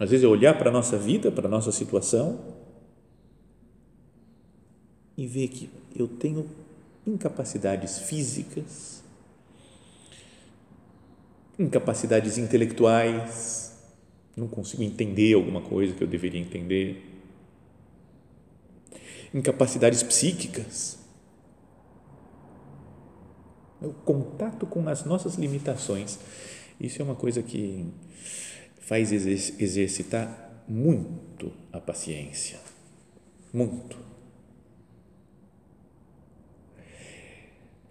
Às 0.00 0.08
vezes 0.10 0.24
é 0.24 0.26
olhar 0.26 0.56
para 0.56 0.70
a 0.70 0.72
nossa 0.72 0.96
vida, 0.96 1.30
para 1.30 1.46
a 1.46 1.50
nossa 1.50 1.70
situação 1.70 2.40
e 5.18 5.26
ver 5.26 5.48
que 5.48 5.68
eu 5.94 6.08
tenho 6.08 6.48
incapacidades 7.06 7.98
físicas, 7.98 9.02
incapacidades 11.58 12.38
intelectuais, 12.38 13.67
não 14.38 14.48
consigo 14.48 14.82
entender 14.82 15.34
alguma 15.34 15.60
coisa 15.60 15.94
que 15.94 16.02
eu 16.02 16.08
deveria 16.08 16.40
entender, 16.40 17.04
incapacidades 19.34 20.02
psíquicas, 20.02 20.98
o 23.80 23.92
contato 23.92 24.66
com 24.66 24.88
as 24.88 25.04
nossas 25.04 25.34
limitações. 25.34 26.18
Isso 26.80 27.00
é 27.00 27.04
uma 27.04 27.14
coisa 27.14 27.42
que 27.42 27.86
faz 28.80 29.12
exercitar 29.12 30.64
muito 30.66 31.52
a 31.72 31.80
paciência. 31.80 32.58
Muito. 33.52 33.96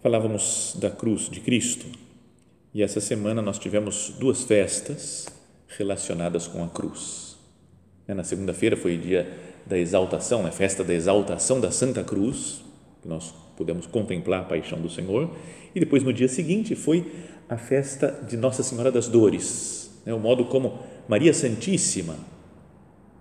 Falávamos 0.02 0.76
da 0.78 0.90
cruz 0.90 1.28
de 1.28 1.40
Cristo 1.40 1.86
e 2.72 2.82
essa 2.82 3.00
semana 3.00 3.42
nós 3.42 3.58
tivemos 3.58 4.10
duas 4.18 4.44
festas 4.44 5.26
relacionadas 5.76 6.46
com 6.46 6.64
a 6.64 6.68
cruz. 6.68 7.36
Na 8.06 8.24
segunda-feira 8.24 8.76
foi 8.76 8.96
dia 8.96 9.30
da 9.66 9.78
exaltação, 9.78 10.40
a 10.40 10.44
né? 10.44 10.50
festa 10.50 10.82
da 10.82 10.94
exaltação 10.94 11.60
da 11.60 11.70
Santa 11.70 12.02
Cruz, 12.02 12.64
que 13.02 13.08
nós 13.08 13.34
pudemos 13.56 13.86
contemplar 13.86 14.40
a 14.40 14.44
paixão 14.44 14.80
do 14.80 14.88
Senhor, 14.88 15.30
e 15.74 15.80
depois, 15.80 16.02
no 16.02 16.12
dia 16.12 16.28
seguinte, 16.28 16.74
foi 16.74 17.06
a 17.48 17.58
festa 17.58 18.24
de 18.26 18.36
Nossa 18.36 18.62
Senhora 18.62 18.90
das 18.90 19.08
Dores, 19.08 20.00
né? 20.06 20.14
o 20.14 20.18
modo 20.18 20.46
como 20.46 20.78
Maria 21.06 21.34
Santíssima 21.34 22.16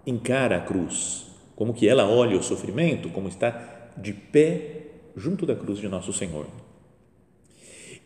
encara 0.05 0.57
a 0.57 0.61
cruz, 0.61 1.25
como 1.55 1.73
que 1.73 1.87
ela 1.87 2.07
olha 2.07 2.37
o 2.37 2.43
sofrimento, 2.43 3.09
como 3.09 3.27
está 3.27 3.91
de 3.97 4.13
pé 4.13 4.83
junto 5.17 5.45
da 5.45 5.55
cruz 5.55 5.79
de 5.79 5.89
Nosso 5.89 6.13
Senhor. 6.13 6.47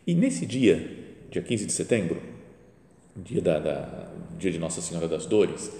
E 0.04 0.14
nesse 0.14 0.44
dia, 0.44 0.84
dia 1.30 1.42
15 1.42 1.66
de 1.66 1.72
setembro, 1.72 2.20
dia, 3.16 3.40
da, 3.40 3.58
da, 3.58 4.08
dia 4.38 4.50
de 4.50 4.58
Nossa 4.58 4.80
Senhora 4.80 5.06
das 5.06 5.26
Dores, 5.26 5.70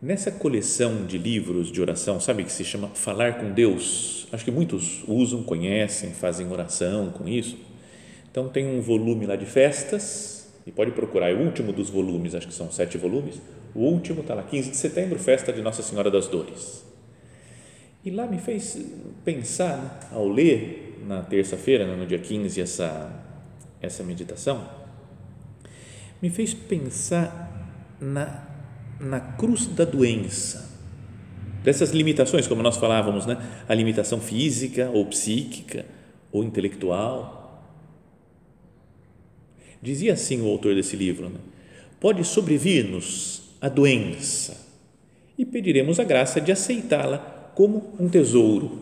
nessa 0.00 0.30
coleção 0.30 1.06
de 1.06 1.18
livros 1.18 1.70
de 1.70 1.80
oração, 1.80 2.20
sabe 2.20 2.44
que 2.44 2.52
se 2.52 2.64
chama 2.64 2.88
Falar 2.88 3.38
com 3.38 3.52
Deus, 3.52 4.26
acho 4.32 4.44
que 4.44 4.50
muitos 4.50 5.02
usam, 5.08 5.42
conhecem, 5.42 6.12
fazem 6.12 6.50
oração 6.50 7.10
com 7.10 7.28
isso. 7.28 7.56
Então 8.30 8.48
tem 8.48 8.66
um 8.66 8.80
volume 8.80 9.26
lá 9.26 9.36
de 9.36 9.46
festas, 9.46 10.34
e 10.66 10.72
pode 10.72 10.92
procurar, 10.92 11.30
é 11.30 11.34
o 11.34 11.40
último 11.40 11.72
dos 11.72 11.90
volumes, 11.90 12.34
acho 12.34 12.48
que 12.48 12.54
são 12.54 12.70
sete 12.72 12.96
volumes. 12.96 13.40
O 13.74 13.80
último 13.80 14.22
está 14.22 14.34
lá, 14.34 14.42
15 14.42 14.70
de 14.70 14.76
setembro, 14.76 15.18
festa 15.18 15.52
de 15.52 15.60
Nossa 15.60 15.82
Senhora 15.82 16.10
das 16.10 16.26
Dores. 16.26 16.84
E 18.04 18.10
lá 18.10 18.26
me 18.26 18.38
fez 18.38 18.78
pensar, 19.24 19.76
né, 19.78 20.08
ao 20.12 20.28
ler 20.28 21.00
na 21.06 21.22
terça-feira, 21.22 21.86
né, 21.86 21.96
no 21.96 22.06
dia 22.06 22.18
15, 22.18 22.60
essa, 22.60 23.10
essa 23.80 24.02
meditação, 24.02 24.66
me 26.24 26.30
fez 26.30 26.54
pensar 26.54 27.68
na, 28.00 28.48
na 28.98 29.20
cruz 29.20 29.66
da 29.66 29.84
doença 29.84 30.72
dessas 31.62 31.90
limitações, 31.90 32.46
como 32.46 32.62
nós 32.62 32.78
falávamos, 32.78 33.26
né? 33.26 33.36
a 33.68 33.74
limitação 33.74 34.18
física 34.18 34.88
ou 34.88 35.04
psíquica 35.04 35.84
ou 36.32 36.42
intelectual. 36.42 37.70
Dizia 39.82 40.14
assim 40.14 40.40
o 40.40 40.48
autor 40.48 40.74
desse 40.74 40.96
livro: 40.96 41.28
né? 41.28 41.38
pode 42.00 42.24
sobrevir-nos 42.24 43.42
a 43.60 43.68
doença 43.68 44.66
e 45.36 45.44
pediremos 45.44 46.00
a 46.00 46.04
graça 46.04 46.40
de 46.40 46.50
aceitá-la 46.50 47.18
como 47.54 47.94
um 48.00 48.08
tesouro, 48.08 48.80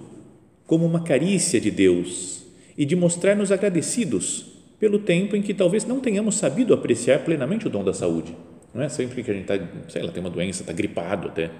como 0.64 0.86
uma 0.86 1.02
carícia 1.02 1.60
de 1.60 1.72
Deus 1.72 2.44
e 2.78 2.84
de 2.84 2.94
mostrar-nos 2.94 3.50
agradecidos 3.50 4.51
pelo 4.82 4.98
tempo 4.98 5.36
em 5.36 5.42
que 5.42 5.54
talvez 5.54 5.84
não 5.84 6.00
tenhamos 6.00 6.36
sabido 6.36 6.74
apreciar 6.74 7.20
plenamente 7.20 7.68
o 7.68 7.70
dom 7.70 7.84
da 7.84 7.94
saúde. 7.94 8.36
Não 8.74 8.82
é 8.82 8.88
sempre 8.88 9.22
que 9.22 9.30
a 9.30 9.34
gente 9.34 9.48
está, 9.48 9.64
sei 9.88 10.02
lá, 10.02 10.10
tem 10.10 10.20
uma 10.20 10.28
doença, 10.28 10.64
está 10.64 10.72
gripado 10.72 11.28
até 11.28 11.52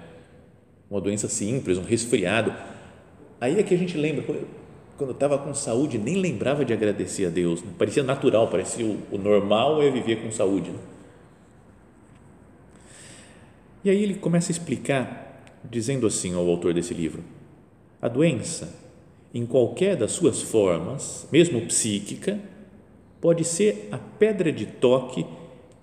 uma 0.91 0.99
doença 0.99 1.29
simples, 1.29 1.77
um 1.77 1.83
resfriado. 1.83 2.53
Aí 3.39 3.57
é 3.57 3.63
que 3.63 3.73
a 3.73 3.77
gente 3.77 3.97
lembra, 3.97 4.25
quando 4.97 5.11
estava 5.11 5.37
com 5.37 5.53
saúde, 5.53 5.97
nem 5.97 6.17
lembrava 6.17 6.65
de 6.65 6.73
agradecer 6.73 7.25
a 7.25 7.29
Deus, 7.29 7.63
né? 7.63 7.71
parecia 7.77 8.03
natural, 8.03 8.49
parecia 8.49 8.85
o, 8.85 8.99
o, 9.09 9.17
normal 9.17 9.81
é 9.81 9.89
viver 9.89 10.21
com 10.21 10.29
saúde. 10.29 10.71
Né? 10.71 10.79
E 13.85 13.89
aí 13.89 14.03
ele 14.03 14.15
começa 14.15 14.49
a 14.49 14.53
explicar, 14.53 15.45
dizendo 15.63 16.05
assim 16.05 16.35
ao 16.35 16.45
autor 16.45 16.73
desse 16.73 16.93
livro: 16.93 17.23
a 18.01 18.09
doença, 18.09 18.75
em 19.33 19.45
qualquer 19.45 19.95
das 19.95 20.11
suas 20.11 20.41
formas, 20.41 21.25
mesmo 21.31 21.61
psíquica, 21.61 22.51
pode 23.23 23.45
ser 23.45 23.87
a 23.89 23.97
pedra 23.97 24.51
de 24.51 24.65
toque 24.65 25.25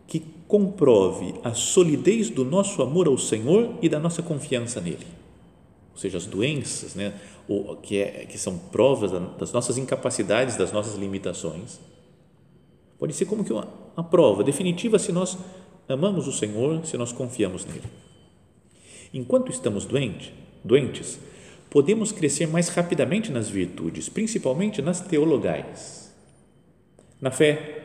que 0.06 0.20
comprove 0.47 1.37
a 1.42 1.54
solidez 1.54 2.28
do 2.28 2.44
nosso 2.44 2.82
amor 2.82 3.09
ao 3.09 3.16
Senhor 3.16 3.78
e 3.80 3.88
da 3.88 3.99
nossa 3.99 4.23
confiança 4.23 4.78
nele. 4.78 5.06
Ou 5.90 5.97
seja, 5.97 6.18
as 6.18 6.26
doenças, 6.26 6.94
né, 6.94 7.18
ou, 7.49 7.76
que, 7.76 7.97
é, 7.97 8.26
que 8.26 8.37
são 8.37 8.59
provas 8.59 9.11
das 9.38 9.54
nossas 9.54 9.78
incapacidades, 9.78 10.59
das 10.59 10.70
nossas 10.70 10.97
limitações, 10.99 11.80
pode 12.99 13.14
ser 13.14 13.25
como 13.25 13.42
que 13.42 13.54
uma, 13.54 13.66
uma 13.97 14.04
prova 14.04 14.44
definitiva 14.44 14.99
se 14.99 15.11
nós 15.11 15.38
amamos 15.88 16.28
o 16.28 16.32
Senhor, 16.32 16.85
se 16.85 16.99
nós 16.99 17.11
confiamos 17.11 17.64
nele. 17.64 17.88
Enquanto 19.14 19.50
estamos 19.50 19.87
doente, 19.87 20.35
doentes, 20.62 21.18
podemos 21.70 22.12
crescer 22.12 22.47
mais 22.47 22.68
rapidamente 22.68 23.32
nas 23.32 23.49
virtudes, 23.49 24.11
principalmente 24.11 24.82
nas 24.82 25.00
teologais. 25.00 26.10
Na 27.21 27.31
fé, 27.31 27.81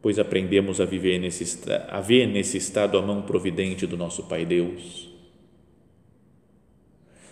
pois 0.00 0.18
aprendemos 0.18 0.80
a 0.80 0.84
viver 0.84 1.18
nesse 1.18 1.58
a 1.88 2.00
ver 2.00 2.26
nesse 2.26 2.56
estado 2.56 2.98
a 2.98 3.02
mão 3.02 3.22
providente 3.22 3.86
do 3.86 3.96
nosso 3.96 4.24
Pai 4.24 4.44
Deus. 4.44 5.10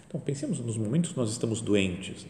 Então, 0.07 0.21
pensemos 0.21 0.61
nos 0.61 0.77
momentos 0.77 1.13
que 1.13 1.17
nós 1.17 1.31
estamos 1.31 1.61
doentes. 1.61 2.27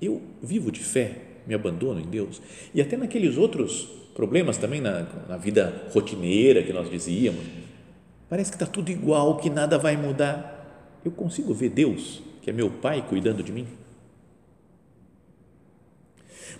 Eu 0.00 0.20
vivo 0.42 0.70
de 0.70 0.80
fé 0.80 1.16
me 1.46 1.54
abandono 1.54 2.00
em 2.00 2.06
Deus. 2.06 2.42
E 2.74 2.82
até 2.82 2.96
naqueles 2.96 3.36
outros 3.36 3.88
problemas 4.14 4.56
também 4.56 4.80
na, 4.80 5.06
na 5.28 5.36
vida 5.36 5.88
rotineira 5.92 6.62
que 6.62 6.72
nós 6.72 6.90
dizíamos, 6.90 7.44
parece 8.28 8.50
que 8.50 8.56
está 8.56 8.66
tudo 8.66 8.90
igual, 8.90 9.36
que 9.36 9.48
nada 9.48 9.78
vai 9.78 9.96
mudar. 9.96 11.00
Eu 11.04 11.12
consigo 11.12 11.54
ver 11.54 11.70
Deus, 11.70 12.22
que 12.42 12.50
é 12.50 12.52
meu 12.52 12.70
Pai, 12.70 13.06
cuidando 13.08 13.42
de 13.42 13.52
mim? 13.52 13.66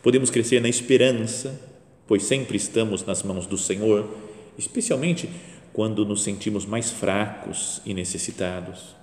Podemos 0.06 0.30
crescer 0.30 0.60
na 0.62 0.68
esperança, 0.68 1.60
pois 2.06 2.22
sempre 2.22 2.56
estamos 2.56 3.04
nas 3.04 3.25
mãos 3.25 3.44
do 3.44 3.58
Senhor, 3.58 4.08
especialmente 4.56 5.28
quando 5.72 6.06
nos 6.06 6.22
sentimos 6.22 6.64
mais 6.64 6.92
fracos 6.92 7.82
e 7.84 7.92
necessitados. 7.92 8.94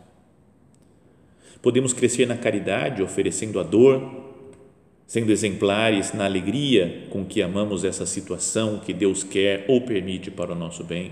Podemos 1.61 1.91
crescer 1.91 2.25
na 2.25 2.37
caridade, 2.37 3.03
oferecendo 3.03 3.59
a 3.59 3.63
dor, 3.63 4.31
sendo 5.05 5.29
exemplares 5.29 6.13
na 6.13 6.23
alegria 6.23 7.05
com 7.09 7.25
que 7.25 7.41
amamos 7.41 7.83
essa 7.83 8.05
situação 8.05 8.79
que 8.79 8.93
Deus 8.93 9.25
quer 9.25 9.65
ou 9.67 9.81
permite 9.81 10.31
para 10.31 10.53
o 10.53 10.55
nosso 10.55 10.85
bem. 10.85 11.11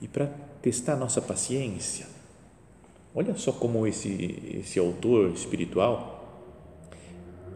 E 0.00 0.06
para 0.06 0.28
testar 0.62 0.94
nossa 0.94 1.20
paciência, 1.20 2.13
olha 3.14 3.36
só 3.36 3.52
como 3.52 3.86
esse, 3.86 4.58
esse 4.60 4.78
autor 4.78 5.30
espiritual 5.30 6.14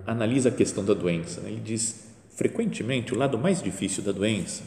analisa 0.06 0.48
a 0.48 0.52
questão 0.52 0.84
da 0.84 0.94
doença. 0.94 1.40
Né? 1.40 1.50
Ele 1.50 1.60
diz: 1.60 2.08
frequentemente, 2.30 3.12
o 3.12 3.18
lado 3.18 3.38
mais 3.38 3.62
difícil 3.62 4.02
da 4.02 4.12
doença 4.12 4.62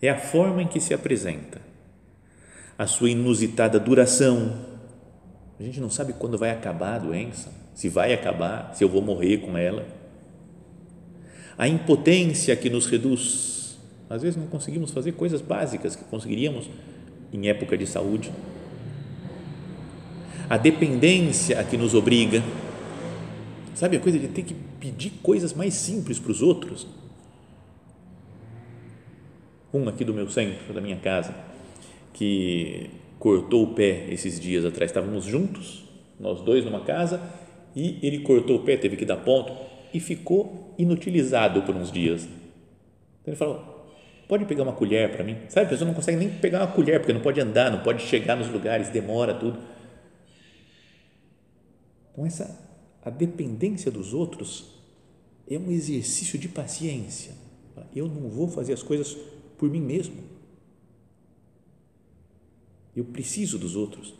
é 0.00 0.08
a 0.08 0.18
forma 0.18 0.62
em 0.62 0.68
que 0.68 0.80
se 0.80 0.94
apresenta, 0.94 1.60
a 2.76 2.86
sua 2.86 3.10
inusitada 3.10 3.80
duração, 3.80 4.68
a 5.58 5.62
gente 5.62 5.80
não 5.80 5.90
sabe 5.90 6.12
quando 6.12 6.38
vai 6.38 6.50
acabar 6.50 6.94
a 6.94 6.98
doença, 6.98 7.52
se 7.74 7.88
vai 7.88 8.12
acabar, 8.12 8.72
se 8.74 8.84
eu 8.84 8.88
vou 8.88 9.02
morrer 9.02 9.38
com 9.38 9.58
ela. 9.58 9.84
A 11.56 11.66
impotência 11.66 12.54
que 12.54 12.70
nos 12.70 12.86
reduz. 12.86 13.76
Às 14.08 14.22
vezes 14.22 14.36
não 14.36 14.46
conseguimos 14.46 14.92
fazer 14.92 15.12
coisas 15.12 15.40
básicas 15.40 15.96
que 15.96 16.04
conseguiríamos 16.04 16.70
em 17.32 17.48
época 17.48 17.76
de 17.76 17.86
saúde. 17.86 18.32
A 20.48 20.56
dependência 20.56 21.60
a 21.60 21.64
que 21.64 21.76
nos 21.76 21.94
obriga. 21.94 22.42
Sabe 23.74 23.98
a 23.98 24.00
coisa 24.00 24.18
de 24.18 24.28
ter 24.28 24.42
que 24.42 24.54
pedir 24.80 25.10
coisas 25.22 25.52
mais 25.52 25.74
simples 25.74 26.18
para 26.18 26.32
os 26.32 26.40
outros? 26.40 26.86
Um 29.72 29.86
aqui 29.86 30.04
do 30.04 30.14
meu 30.14 30.28
centro, 30.30 30.72
da 30.72 30.80
minha 30.80 30.96
casa, 30.96 31.34
que 32.14 32.88
cortou 33.18 33.64
o 33.64 33.74
pé 33.74 34.06
esses 34.08 34.40
dias 34.40 34.64
atrás. 34.64 34.90
Estávamos 34.90 35.24
juntos, 35.26 35.84
nós 36.18 36.40
dois 36.40 36.64
numa 36.64 36.80
casa, 36.80 37.20
e 37.76 37.98
ele 38.02 38.20
cortou 38.20 38.56
o 38.56 38.60
pé, 38.60 38.78
teve 38.78 38.96
que 38.96 39.04
dar 39.04 39.18
ponto 39.18 39.52
e 39.92 40.00
ficou 40.00 40.74
inutilizado 40.78 41.60
por 41.62 41.76
uns 41.76 41.92
dias. 41.92 42.22
Então 42.24 43.32
ele 43.32 43.36
falou: 43.36 43.86
pode 44.26 44.46
pegar 44.46 44.62
uma 44.62 44.72
colher 44.72 45.12
para 45.12 45.22
mim? 45.22 45.36
Sabe, 45.50 45.66
a 45.66 45.68
pessoa 45.68 45.86
não 45.86 45.94
consegue 45.94 46.16
nem 46.16 46.30
pegar 46.30 46.60
uma 46.60 46.72
colher 46.72 47.00
porque 47.00 47.12
não 47.12 47.20
pode 47.20 47.38
andar, 47.38 47.70
não 47.70 47.80
pode 47.80 48.02
chegar 48.02 48.34
nos 48.34 48.48
lugares, 48.48 48.88
demora 48.88 49.34
tudo. 49.34 49.58
Então 52.18 52.26
essa 52.26 52.68
a 53.04 53.10
dependência 53.10 53.92
dos 53.92 54.12
outros 54.12 54.74
é 55.48 55.56
um 55.56 55.70
exercício 55.70 56.36
de 56.36 56.48
paciência. 56.48 57.32
Eu 57.94 58.08
não 58.08 58.28
vou 58.28 58.48
fazer 58.48 58.72
as 58.72 58.82
coisas 58.82 59.16
por 59.56 59.70
mim 59.70 59.80
mesmo 59.80 60.16
eu 62.98 63.04
preciso 63.04 63.58
dos 63.58 63.76
outros. 63.76 64.12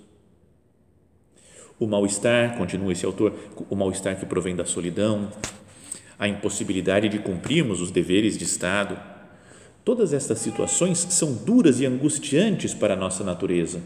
O 1.80 1.86
mal-estar, 1.86 2.56
continua 2.56 2.92
esse 2.92 3.04
autor, 3.04 3.34
o 3.68 3.74
mal-estar 3.74 4.16
que 4.18 4.24
provém 4.24 4.54
da 4.54 4.64
solidão, 4.64 5.32
a 6.16 6.28
impossibilidade 6.28 7.08
de 7.08 7.18
cumprirmos 7.18 7.80
os 7.80 7.90
deveres 7.90 8.38
de 8.38 8.44
Estado. 8.44 8.96
Todas 9.84 10.12
estas 10.12 10.38
situações 10.38 10.98
são 10.98 11.34
duras 11.34 11.80
e 11.80 11.86
angustiantes 11.86 12.72
para 12.72 12.94
a 12.94 12.96
nossa 12.96 13.24
natureza. 13.24 13.80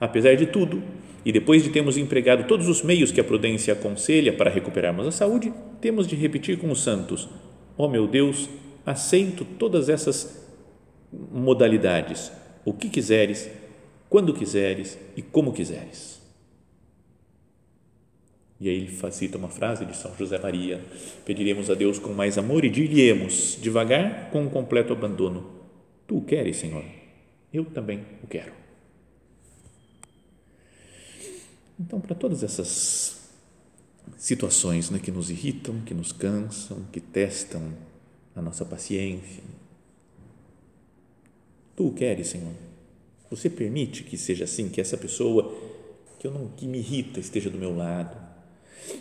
Apesar 0.00 0.34
de 0.36 0.46
tudo, 0.46 0.82
e 1.24 1.32
depois 1.32 1.62
de 1.62 1.70
termos 1.70 1.96
empregado 1.96 2.46
todos 2.46 2.68
os 2.68 2.82
meios 2.82 3.12
que 3.12 3.20
a 3.20 3.24
prudência 3.24 3.74
aconselha 3.74 4.32
para 4.32 4.50
recuperarmos 4.50 5.06
a 5.06 5.12
saúde, 5.12 5.52
temos 5.80 6.06
de 6.06 6.16
repetir 6.16 6.58
com 6.58 6.70
os 6.70 6.82
santos: 6.82 7.28
Ó 7.76 7.86
oh 7.86 7.88
meu 7.88 8.06
Deus, 8.06 8.48
aceito 8.84 9.44
todas 9.44 9.88
essas 9.88 10.48
modalidades 11.12 12.32
o 12.64 12.72
que 12.72 12.88
quiseres, 12.88 13.50
quando 14.08 14.34
quiseres 14.34 14.98
e 15.16 15.22
como 15.22 15.52
quiseres. 15.52 16.20
E 18.60 18.68
aí 18.68 18.76
ele 18.76 19.12
cita 19.12 19.38
uma 19.38 19.48
frase 19.48 19.86
de 19.86 19.96
São 19.96 20.14
José 20.16 20.38
Maria: 20.38 20.84
Pediremos 21.24 21.70
a 21.70 21.74
Deus 21.74 21.98
com 21.98 22.12
mais 22.12 22.36
amor 22.36 22.64
e 22.64 22.70
dir-lhe-emos, 22.70 23.58
devagar, 23.60 24.30
com 24.30 24.42
um 24.42 24.50
completo 24.50 24.92
abandono: 24.92 25.50
Tu 26.06 26.20
queres, 26.22 26.56
Senhor, 26.56 26.84
eu 27.52 27.64
também 27.64 28.04
o 28.22 28.26
quero. 28.26 28.59
Então, 31.80 32.00
para 32.00 32.14
todas 32.14 32.42
essas 32.42 33.18
situações 34.18 34.90
né, 34.90 34.98
que 34.98 35.10
nos 35.10 35.30
irritam, 35.30 35.80
que 35.80 35.94
nos 35.94 36.12
cansam, 36.12 36.84
que 36.92 37.00
testam 37.00 37.72
a 38.36 38.42
nossa 38.42 38.64
paciência, 38.64 39.42
Tu 41.80 41.86
o 41.86 41.94
queres, 41.94 42.28
Senhor. 42.28 42.52
Você 43.30 43.48
permite 43.48 44.04
que 44.04 44.18
seja 44.18 44.44
assim, 44.44 44.68
que 44.68 44.82
essa 44.82 44.98
pessoa 44.98 45.50
que 46.18 46.26
eu 46.26 46.30
não 46.30 46.48
que 46.48 46.66
me 46.66 46.76
irrita 46.76 47.18
esteja 47.18 47.48
do 47.48 47.56
meu 47.56 47.74
lado, 47.74 48.14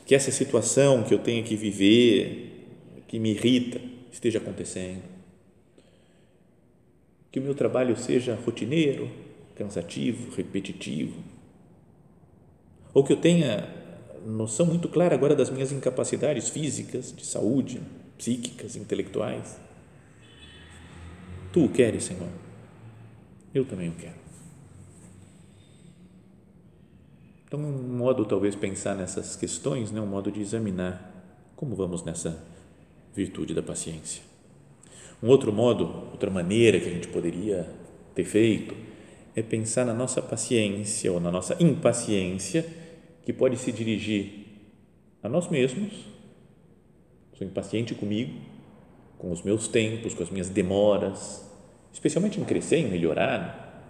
que 0.05 0.15
essa 0.15 0.31
situação 0.31 1.03
que 1.03 1.13
eu 1.13 1.19
tenho 1.19 1.43
que 1.43 1.57
viver, 1.57 2.69
que 3.05 3.19
me 3.19 3.31
irrita, 3.31 3.81
esteja 4.13 4.39
acontecendo. 4.39 5.03
Que 7.29 7.37
o 7.41 7.43
meu 7.43 7.53
trabalho 7.53 7.97
seja 7.97 8.33
rotineiro, 8.33 9.11
cansativo, 9.55 10.33
repetitivo. 10.33 11.21
Ou 12.93 13.03
que 13.03 13.13
eu 13.13 13.17
tenha 13.17 13.67
noção 14.25 14.65
muito 14.65 14.89
clara 14.89 15.15
agora 15.15 15.35
das 15.35 15.49
minhas 15.49 15.71
incapacidades 15.71 16.49
físicas, 16.49 17.13
de 17.15 17.25
saúde, 17.25 17.81
psíquicas, 18.17 18.75
intelectuais. 18.75 19.59
Tu 21.53 21.63
o 21.63 21.69
queres, 21.69 22.03
Senhor 22.03 22.27
eu 23.53 23.65
também 23.65 23.89
o 23.89 23.93
quero. 23.93 24.19
Então, 27.47 27.59
um 27.59 27.97
modo 27.97 28.25
talvez 28.25 28.55
pensar 28.55 28.95
nessas 28.95 29.35
questões, 29.35 29.91
né? 29.91 29.99
um 29.99 30.05
modo 30.05 30.31
de 30.31 30.39
examinar 30.39 31.11
como 31.55 31.75
vamos 31.75 32.03
nessa 32.03 32.43
virtude 33.15 33.53
da 33.53 33.63
paciência. 33.63 34.21
Um 35.21 35.27
outro 35.27 35.51
modo, 35.51 35.85
outra 36.11 36.29
maneira 36.29 36.79
que 36.79 36.87
a 36.87 36.91
gente 36.91 37.07
poderia 37.07 37.67
ter 38.13 38.23
feito 38.23 38.75
é 39.35 39.41
pensar 39.41 39.85
na 39.85 39.93
nossa 39.93 40.21
paciência 40.21 41.11
ou 41.11 41.19
na 41.19 41.31
nossa 41.31 41.61
impaciência 41.61 42.65
que 43.29 43.33
pode 43.33 43.57
se 43.57 43.71
dirigir 43.71 44.47
a 45.21 45.29
nós 45.29 45.47
mesmos. 45.49 45.93
Sou 47.37 47.45
impaciente 47.45 47.93
comigo, 47.93 48.33
com 49.19 49.31
os 49.31 49.43
meus 49.43 49.67
tempos, 49.67 50.15
com 50.15 50.23
as 50.23 50.31
minhas 50.31 50.49
demoras, 50.49 51.47
especialmente 51.93 52.39
em 52.39 52.43
crescer, 52.43 52.77
em 52.77 52.89
melhorar. 52.89 53.85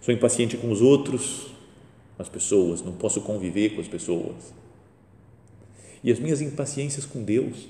Sou 0.00 0.12
impaciente 0.12 0.56
com 0.56 0.68
os 0.68 0.82
outros, 0.82 1.52
com 2.16 2.22
as 2.24 2.28
pessoas, 2.28 2.82
não 2.82 2.92
posso 2.92 3.20
conviver 3.20 3.76
com 3.76 3.80
as 3.80 3.86
pessoas. 3.86 4.52
E 6.02 6.10
as 6.10 6.18
minhas 6.18 6.40
impaciências 6.40 7.06
com 7.06 7.22
Deus. 7.22 7.68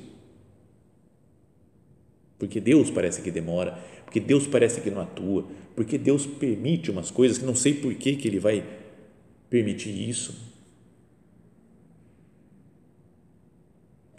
Porque 2.38 2.58
Deus 2.58 2.88
parece 2.88 3.20
que 3.20 3.30
demora, 3.30 3.78
porque 4.06 4.18
Deus 4.18 4.46
parece 4.46 4.80
que 4.80 4.90
não 4.90 5.02
atua, 5.02 5.44
porque 5.76 5.98
Deus 5.98 6.24
permite 6.24 6.90
umas 6.90 7.10
coisas 7.10 7.36
que 7.36 7.44
não 7.44 7.54
sei 7.54 7.74
por 7.74 7.94
que, 7.96 8.16
que 8.16 8.26
Ele 8.26 8.38
vai 8.38 8.64
permitir 9.50 9.90
isso. 10.08 10.49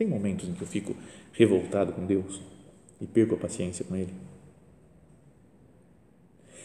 Tem 0.02 0.08
momentos 0.08 0.50
em 0.50 0.54
que 0.54 0.64
eu 0.64 0.68
fico 0.68 0.96
revoltado 1.32 1.94
com 1.94 2.04
Deus 2.04 2.42
e 3.00 3.06
perco 3.06 3.36
a 3.36 3.38
paciência 3.38 3.86
com 3.86 3.96
Ele. 3.96 4.12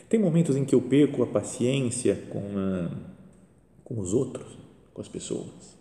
Tem 0.08 0.18
momentos 0.18 0.56
em 0.56 0.64
que 0.64 0.74
eu 0.74 0.80
perco 0.80 1.22
a 1.22 1.26
paciência 1.26 2.16
com, 2.30 2.40
a, 2.56 2.90
com 3.84 4.00
os 4.00 4.14
outros, 4.14 4.56
com 4.94 5.02
as 5.02 5.08
pessoas. 5.08 5.76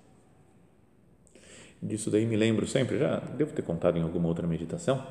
Disso 1.81 2.11
daí 2.11 2.25
me 2.25 2.35
lembro 2.35 2.67
sempre, 2.67 2.99
já 2.99 3.19
devo 3.19 3.53
ter 3.53 3.61
contado 3.61 3.97
em 3.97 4.01
alguma 4.01 4.27
outra 4.27 4.45
meditação, 4.45 5.01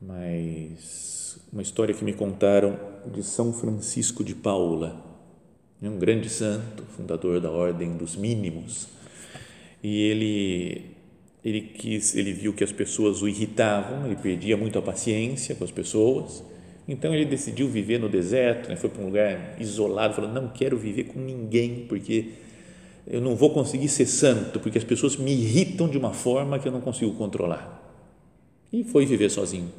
mas 0.00 1.40
uma 1.52 1.62
história 1.62 1.92
que 1.92 2.04
me 2.04 2.12
contaram 2.12 2.78
de 3.12 3.24
São 3.24 3.52
Francisco 3.52 4.22
de 4.22 4.36
Paula, 4.36 5.04
um 5.82 5.98
grande 5.98 6.28
santo, 6.30 6.84
fundador 6.84 7.40
da 7.40 7.50
Ordem 7.50 7.96
dos 7.96 8.14
Mínimos, 8.14 8.86
e 9.82 10.02
ele 10.02 10.95
ele 11.46 11.60
quis, 11.60 12.14
ele 12.16 12.32
viu 12.32 12.52
que 12.52 12.64
as 12.64 12.72
pessoas 12.72 13.22
o 13.22 13.28
irritavam, 13.28 14.06
ele 14.06 14.16
perdia 14.16 14.56
muito 14.56 14.78
a 14.78 14.82
paciência 14.82 15.54
com 15.54 15.64
as 15.64 15.70
pessoas 15.70 16.42
então 16.88 17.12
ele 17.12 17.24
decidiu 17.24 17.68
viver 17.68 17.98
no 17.98 18.08
deserto, 18.08 18.68
né? 18.68 18.76
foi 18.76 18.88
para 18.88 19.02
um 19.02 19.06
lugar 19.06 19.56
isolado, 19.58 20.14
falou: 20.14 20.30
não 20.30 20.48
quero 20.48 20.76
viver 20.78 21.04
com 21.04 21.18
ninguém 21.18 21.84
porque 21.88 22.30
eu 23.06 23.20
não 23.20 23.34
vou 23.34 23.50
conseguir 23.50 23.88
ser 23.88 24.06
santo 24.06 24.60
porque 24.60 24.78
as 24.78 24.84
pessoas 24.84 25.16
me 25.16 25.32
irritam 25.32 25.88
de 25.88 25.98
uma 25.98 26.12
forma 26.12 26.58
que 26.58 26.68
eu 26.68 26.72
não 26.72 26.80
consigo 26.80 27.12
controlar. 27.14 27.82
E 28.72 28.84
foi 28.84 29.04
viver 29.04 29.30
sozinho. 29.30 29.70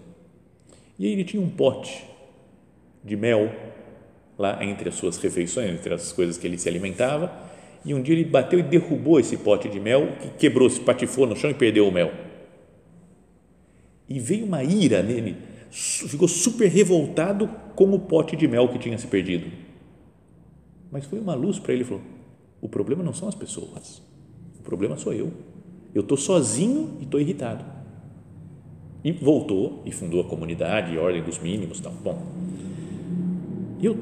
E 0.99 1.06
aí 1.06 1.13
ele 1.13 1.23
tinha 1.23 1.41
um 1.41 1.49
pote 1.49 2.03
de 3.03 3.15
mel 3.15 3.53
lá 4.38 4.63
entre 4.63 4.89
as 4.89 4.95
suas 4.95 5.17
refeições, 5.17 5.71
entre 5.71 5.93
as 5.93 6.12
coisas 6.12 6.38
que 6.38 6.45
ele 6.45 6.58
se 6.58 6.67
alimentava. 6.67 7.32
E 7.88 7.93
um 7.93 8.02
dia 8.02 8.13
ele 8.13 8.26
bateu 8.26 8.60
e 8.60 8.63
derrubou 8.63 9.17
esse 9.17 9.38
pote 9.38 9.69
de 9.69 9.80
mel, 9.80 10.17
que 10.19 10.28
quebrou, 10.32 10.69
se 10.69 10.78
patifou 10.78 11.26
no 11.26 11.38
chão 11.38 11.50
e 11.50 11.54
perdeu 11.54 11.88
o 11.88 11.91
mel. 11.91 12.12
E 14.10 14.19
veio 14.19 14.45
uma 14.45 14.62
ira 14.62 15.02
nele, 15.02 15.38
ficou 15.71 16.28
super 16.28 16.67
revoltado 16.67 17.50
com 17.78 17.89
o 17.93 17.97
pote 17.97 18.36
de 18.36 18.45
mel 18.45 18.67
que 18.67 18.78
tinha 18.78 18.97
se 18.97 19.08
perdido. 19.08 19.50
Mas 20.91 21.06
foi 21.06 21.17
uma 21.17 21.34
luz 21.34 21.60
para 21.60 21.73
ele, 21.73 21.86
falou: 21.86 22.04
o 22.60 22.67
problema 22.67 23.02
não 23.02 23.13
são 23.13 23.30
as 23.30 23.36
pessoas, 23.36 24.02
o 24.60 24.63
problema 24.63 24.97
sou 24.97 25.13
eu. 25.13 25.32
Eu 25.95 26.02
estou 26.02 26.17
sozinho 26.17 26.97
e 27.00 27.04
estou 27.04 27.21
irritado. 27.21 27.63
E 29.02 29.13
voltou 29.13 29.82
e 29.86 29.93
fundou 29.93 30.19
a 30.19 30.26
comunidade, 30.26 30.97
a 30.97 31.02
ordem 31.02 31.23
dos 31.23 31.39
mínimos, 31.39 31.80
tal. 31.80 31.93
Bom, 32.04 32.21
eu 33.82 33.97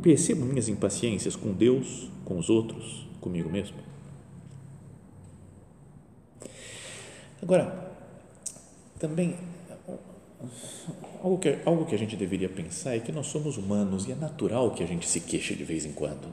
percebo 0.00 0.46
minhas 0.46 0.70
impaciências 0.70 1.36
com 1.36 1.52
Deus, 1.52 2.08
com 2.28 2.36
os 2.36 2.50
outros, 2.50 3.06
comigo 3.22 3.48
mesmo. 3.48 3.78
Agora, 7.40 7.90
também 8.98 9.34
algo 11.22 11.38
que, 11.38 11.58
algo 11.64 11.86
que 11.86 11.94
a 11.94 11.98
gente 11.98 12.16
deveria 12.16 12.50
pensar 12.50 12.94
é 12.94 13.00
que 13.00 13.10
nós 13.10 13.28
somos 13.28 13.56
humanos 13.56 14.06
e 14.06 14.12
é 14.12 14.14
natural 14.14 14.72
que 14.72 14.82
a 14.82 14.86
gente 14.86 15.08
se 15.08 15.20
queixe 15.20 15.54
de 15.54 15.64
vez 15.64 15.86
em 15.86 15.92
quando. 15.92 16.28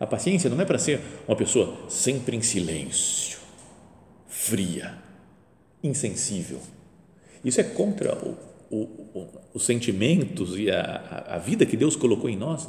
A 0.00 0.06
paciência 0.06 0.48
não 0.48 0.58
é 0.58 0.64
para 0.64 0.78
ser 0.78 1.02
uma 1.28 1.36
pessoa 1.36 1.76
sempre 1.90 2.34
em 2.34 2.40
silêncio, 2.40 3.38
fria, 4.26 4.96
insensível. 5.84 6.60
Isso 7.44 7.60
é 7.60 7.64
contra 7.64 8.16
o, 8.16 8.34
o, 8.70 8.78
o, 9.14 9.28
os 9.52 9.66
sentimentos 9.66 10.58
e 10.58 10.70
a, 10.70 11.26
a 11.28 11.38
vida 11.38 11.66
que 11.66 11.76
Deus 11.76 11.96
colocou 11.96 12.30
em 12.30 12.36
nós. 12.36 12.66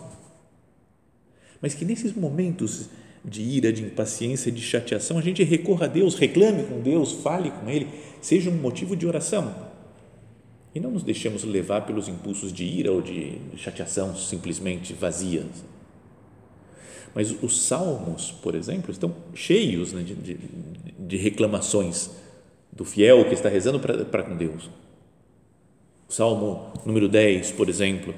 Mas 1.61 1.73
que 1.73 1.85
nesses 1.85 2.13
momentos 2.15 2.89
de 3.23 3.41
ira, 3.41 3.73
de 3.73 3.83
impaciência, 3.83 4.51
de 4.51 4.61
chateação, 4.61 5.17
a 5.17 5.21
gente 5.21 5.43
recorra 5.43 5.85
a 5.85 5.89
Deus, 5.89 6.15
reclame 6.15 6.63
com 6.63 6.79
Deus, 6.79 7.13
fale 7.13 7.51
com 7.51 7.69
Ele, 7.69 7.87
seja 8.21 8.49
um 8.49 8.55
motivo 8.55 8.95
de 8.95 9.05
oração. 9.05 9.53
E 10.73 10.79
não 10.79 10.91
nos 10.91 11.03
deixemos 11.03 11.43
levar 11.43 11.85
pelos 11.85 12.07
impulsos 12.07 12.53
de 12.53 12.63
ira 12.63 12.91
ou 12.91 13.01
de 13.01 13.39
chateação 13.57 14.15
simplesmente 14.15 14.93
vazias 14.93 15.45
mas 17.17 17.35
os 17.41 17.63
salmos, 17.63 18.31
por 18.43 18.53
exemplo, 18.53 18.91
estão 18.91 19.11
cheios 19.33 19.91
né, 19.91 20.03
de, 20.03 20.13
de, 20.13 20.37
de, 20.99 21.17
reclamações 21.17 22.11
do 22.71 22.85
fiel 22.85 23.25
que 23.25 23.33
está 23.33 23.49
rezando 23.49 23.79
para 23.79 24.21
com 24.21 24.37
Deus. 24.37 24.69
O 26.07 26.13
Salmo 26.13 26.71
número 26.85 27.09
10, 27.09 27.53
por 27.53 27.69
exemplo, 27.69 28.13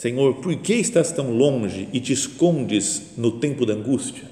Senhor, 0.00 0.36
por 0.36 0.56
que 0.56 0.72
estás 0.72 1.12
tão 1.12 1.30
longe 1.30 1.86
e 1.92 2.00
te 2.00 2.14
escondes 2.14 3.18
no 3.18 3.32
tempo 3.32 3.66
da 3.66 3.74
angústia? 3.74 4.24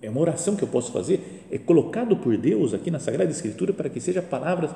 É 0.00 0.08
uma 0.08 0.22
oração 0.22 0.56
que 0.56 0.64
eu 0.64 0.68
posso 0.68 0.90
fazer, 0.90 1.44
é 1.50 1.58
colocado 1.58 2.16
por 2.16 2.34
Deus 2.38 2.72
aqui 2.72 2.90
na 2.90 2.98
Sagrada 2.98 3.30
Escritura 3.30 3.74
para 3.74 3.90
que 3.90 4.00
seja 4.00 4.22
palavras 4.22 4.70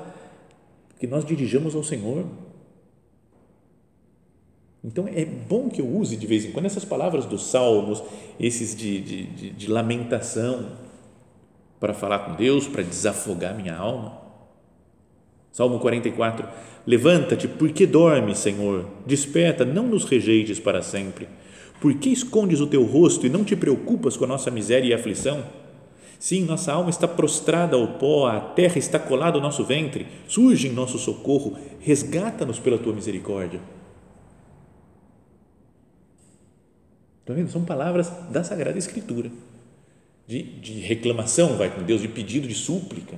que 0.99 1.07
nós 1.07 1.25
dirijamos 1.25 1.73
ao 1.73 1.83
Senhor 1.83 2.27
então 4.83 5.07
é 5.07 5.25
bom 5.25 5.67
que 5.67 5.81
eu 5.81 5.87
use 5.87 6.15
de 6.15 6.25
vez 6.25 6.45
em 6.45 6.51
quando 6.51 6.65
essas 6.65 6.85
palavras 6.85 7.25
dos 7.25 7.47
salmos, 7.49 8.01
esses 8.39 8.75
de, 8.75 9.01
de, 9.01 9.23
de, 9.23 9.49
de 9.49 9.67
lamentação, 9.67 10.69
para 11.79 11.93
falar 11.93 12.19
com 12.19 12.35
Deus, 12.35 12.67
para 12.67 12.83
desafogar 12.83 13.55
minha 13.55 13.75
alma. 13.75 14.28
Salmo 15.59 15.77
44: 15.77 16.47
Levanta-te, 16.87 17.45
porque 17.45 17.85
dormes, 17.85 18.37
Senhor? 18.37 18.85
Desperta, 19.05 19.65
não 19.65 19.85
nos 19.85 20.05
rejeites 20.05 20.57
para 20.57 20.81
sempre. 20.81 21.27
Por 21.81 21.95
que 21.95 22.07
escondes 22.07 22.61
o 22.61 22.67
teu 22.67 22.85
rosto 22.85 23.25
e 23.25 23.29
não 23.29 23.43
te 23.43 23.57
preocupas 23.57 24.15
com 24.15 24.23
a 24.23 24.27
nossa 24.27 24.49
miséria 24.49 24.87
e 24.87 24.93
aflição? 24.93 25.43
Sim, 26.17 26.45
nossa 26.45 26.71
alma 26.71 26.89
está 26.89 27.09
prostrada 27.09 27.75
ao 27.75 27.95
pó, 27.95 28.27
a 28.27 28.39
terra 28.39 28.77
está 28.77 28.97
colada 28.97 29.35
ao 29.37 29.41
nosso 29.41 29.65
ventre. 29.65 30.07
Surge 30.29 30.69
em 30.69 30.71
nosso 30.71 30.97
socorro, 30.97 31.57
resgata-nos 31.81 32.57
pela 32.57 32.77
tua 32.77 32.93
misericórdia. 32.93 33.59
Estão 37.19 37.35
vendo? 37.35 37.51
São 37.51 37.65
palavras 37.65 38.09
da 38.31 38.45
Sagrada 38.45 38.77
Escritura, 38.77 39.29
de, 40.25 40.41
de 40.41 40.79
reclamação, 40.79 41.57
vai 41.57 41.69
com 41.69 41.83
Deus, 41.83 42.01
de 42.01 42.07
pedido, 42.07 42.47
de 42.47 42.55
súplica. 42.55 43.17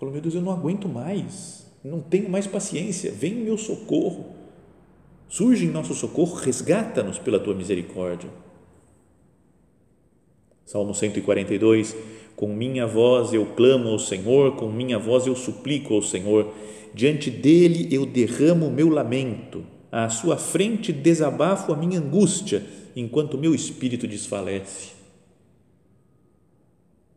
Falou, 0.00 0.14
meu 0.14 0.22
Deus, 0.22 0.34
eu 0.34 0.40
não 0.40 0.50
aguento 0.50 0.88
mais, 0.88 1.70
não 1.84 2.00
tenho 2.00 2.30
mais 2.30 2.46
paciência, 2.46 3.12
vem 3.12 3.34
meu 3.34 3.58
socorro. 3.58 4.34
Surge 5.28 5.66
em 5.66 5.70
nosso 5.70 5.92
socorro, 5.92 6.36
resgata-nos 6.36 7.18
pela 7.18 7.38
tua 7.38 7.54
misericórdia. 7.54 8.30
Salmo 10.64 10.94
142, 10.94 11.94
com 12.34 12.48
minha 12.48 12.86
voz 12.86 13.34
eu 13.34 13.44
clamo 13.44 13.90
ao 13.90 13.98
Senhor, 13.98 14.56
com 14.56 14.72
minha 14.72 14.98
voz 14.98 15.26
eu 15.26 15.36
suplico 15.36 15.92
ao 15.92 16.00
Senhor, 16.00 16.50
diante 16.94 17.30
dele 17.30 17.94
eu 17.94 18.06
derramo 18.06 18.68
o 18.68 18.72
meu 18.72 18.88
lamento, 18.88 19.66
à 19.92 20.08
sua 20.08 20.38
frente 20.38 20.94
desabafo 20.94 21.74
a 21.74 21.76
minha 21.76 21.98
angústia, 21.98 22.64
enquanto 22.96 23.34
o 23.34 23.38
meu 23.38 23.54
espírito 23.54 24.08
desfalece. 24.08 24.99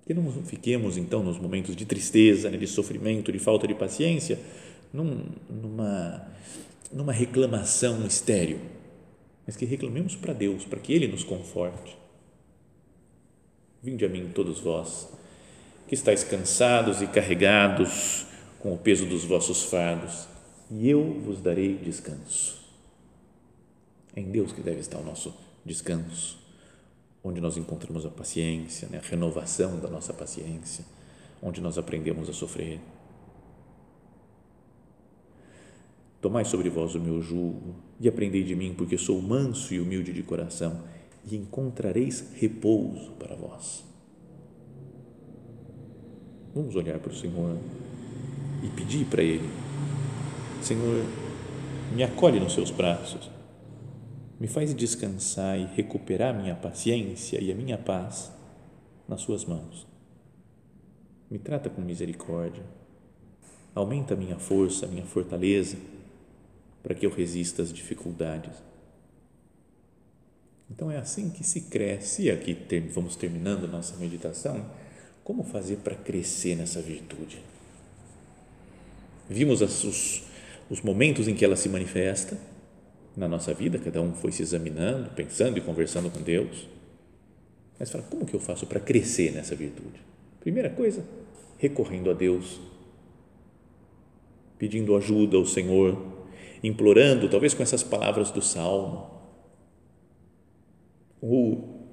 Que 0.05 0.13
não 0.13 0.29
fiquemos, 0.43 0.97
então, 0.97 1.23
nos 1.23 1.39
momentos 1.39 1.75
de 1.75 1.85
tristeza, 1.85 2.49
né, 2.49 2.57
de 2.57 2.67
sofrimento, 2.67 3.31
de 3.31 3.39
falta 3.39 3.65
de 3.65 3.73
paciência, 3.73 4.37
num, 4.91 5.25
numa, 5.49 6.27
numa 6.91 7.13
reclamação 7.13 8.05
estéril, 8.05 8.59
mas 9.45 9.55
que 9.55 9.65
reclamemos 9.65 10.15
para 10.15 10.33
Deus, 10.33 10.65
para 10.65 10.79
que 10.79 10.93
Ele 10.93 11.07
nos 11.07 11.23
conforte. 11.23 11.97
Vinde 13.81 14.05
a 14.05 14.09
mim, 14.09 14.29
todos 14.33 14.59
vós, 14.59 15.09
que 15.87 15.95
estáis 15.95 16.23
cansados 16.23 17.01
e 17.01 17.07
carregados 17.07 18.25
com 18.59 18.73
o 18.73 18.77
peso 18.77 19.05
dos 19.05 19.23
vossos 19.23 19.63
fardos, 19.63 20.27
e 20.69 20.89
eu 20.89 21.21
vos 21.21 21.41
darei 21.41 21.75
descanso. 21.77 22.61
É 24.15 24.21
em 24.21 24.31
Deus 24.31 24.51
que 24.51 24.61
deve 24.61 24.79
estar 24.79 24.99
o 24.99 25.03
nosso 25.03 25.33
descanso, 25.65 26.42
onde 27.23 27.39
nós 27.39 27.55
encontramos 27.55 28.05
a 28.05 28.09
paciência, 28.09 28.87
né? 28.89 28.99
a 29.03 29.07
renovação 29.07 29.79
da 29.79 29.87
nossa 29.87 30.13
paciência, 30.13 30.83
onde 31.41 31.61
nós 31.61 31.77
aprendemos 31.77 32.29
a 32.29 32.33
sofrer. 32.33 32.79
Tomai 36.21 36.45
sobre 36.45 36.69
vós 36.69 36.95
o 36.95 36.99
meu 36.99 37.21
jugo 37.21 37.75
e 37.99 38.07
aprendei 38.07 38.43
de 38.43 38.55
mim, 38.55 38.73
porque 38.73 38.97
sou 38.97 39.21
manso 39.21 39.73
e 39.73 39.79
humilde 39.79 40.11
de 40.11 40.23
coração, 40.23 40.81
e 41.25 41.35
encontrareis 41.35 42.33
repouso 42.35 43.11
para 43.11 43.35
vós. 43.35 43.83
Vamos 46.53 46.75
olhar 46.75 46.99
para 46.99 47.11
o 47.11 47.15
Senhor 47.15 47.57
e 48.61 48.67
pedir 48.69 49.05
para 49.05 49.23
Ele: 49.23 49.49
Senhor, 50.61 51.03
me 51.95 52.03
acolhe 52.03 52.39
nos 52.39 52.53
seus 52.53 52.69
braços 52.69 53.32
me 54.39 54.47
faz 54.47 54.73
descansar 54.73 55.57
e 55.57 55.65
recuperar 55.65 56.35
minha 56.35 56.55
paciência 56.55 57.41
e 57.41 57.51
a 57.51 57.55
minha 57.55 57.77
paz 57.77 58.31
nas 59.07 59.21
Suas 59.21 59.45
mãos. 59.45 59.87
Me 61.29 61.39
trata 61.39 61.69
com 61.69 61.81
misericórdia, 61.81 62.63
aumenta 63.73 64.15
minha 64.15 64.37
força, 64.37 64.87
minha 64.87 65.05
fortaleza, 65.05 65.77
para 66.81 66.93
que 66.93 67.05
eu 67.05 67.09
resista 67.09 67.61
às 67.61 67.71
dificuldades. 67.71 68.51
Então 70.69 70.91
é 70.91 70.97
assim 70.97 71.29
que 71.29 71.43
se 71.43 71.61
cresce, 71.61 72.23
e 72.23 72.31
aqui 72.31 72.57
vamos 72.93 73.15
terminando 73.15 73.67
nossa 73.67 73.95
meditação, 73.97 74.65
como 75.23 75.43
fazer 75.43 75.77
para 75.77 75.95
crescer 75.95 76.55
nessa 76.55 76.81
virtude? 76.81 77.39
Vimos 79.29 79.61
os, 79.61 80.23
os 80.69 80.81
momentos 80.81 81.27
em 81.27 81.35
que 81.35 81.45
ela 81.45 81.55
se 81.55 81.69
manifesta, 81.69 82.37
na 83.15 83.27
nossa 83.27 83.53
vida, 83.53 83.77
cada 83.77 84.01
um 84.01 84.13
foi 84.13 84.31
se 84.31 84.41
examinando, 84.41 85.11
pensando 85.11 85.57
e 85.57 85.61
conversando 85.61 86.09
com 86.09 86.21
Deus. 86.21 86.67
Mas 87.79 87.91
fala, 87.91 88.03
como 88.09 88.25
que 88.25 88.33
eu 88.33 88.39
faço 88.39 88.65
para 88.65 88.79
crescer 88.79 89.31
nessa 89.31 89.55
virtude? 89.55 90.01
Primeira 90.39 90.69
coisa, 90.69 91.05
recorrendo 91.57 92.09
a 92.09 92.13
Deus, 92.13 92.59
pedindo 94.57 94.95
ajuda 94.95 95.37
ao 95.37 95.45
Senhor, 95.45 96.01
implorando, 96.63 97.29
talvez 97.29 97.53
com 97.53 97.61
essas 97.61 97.83
palavras 97.83 98.31
do 98.31 98.41
Salmo, 98.41 99.11
ou 101.21 101.87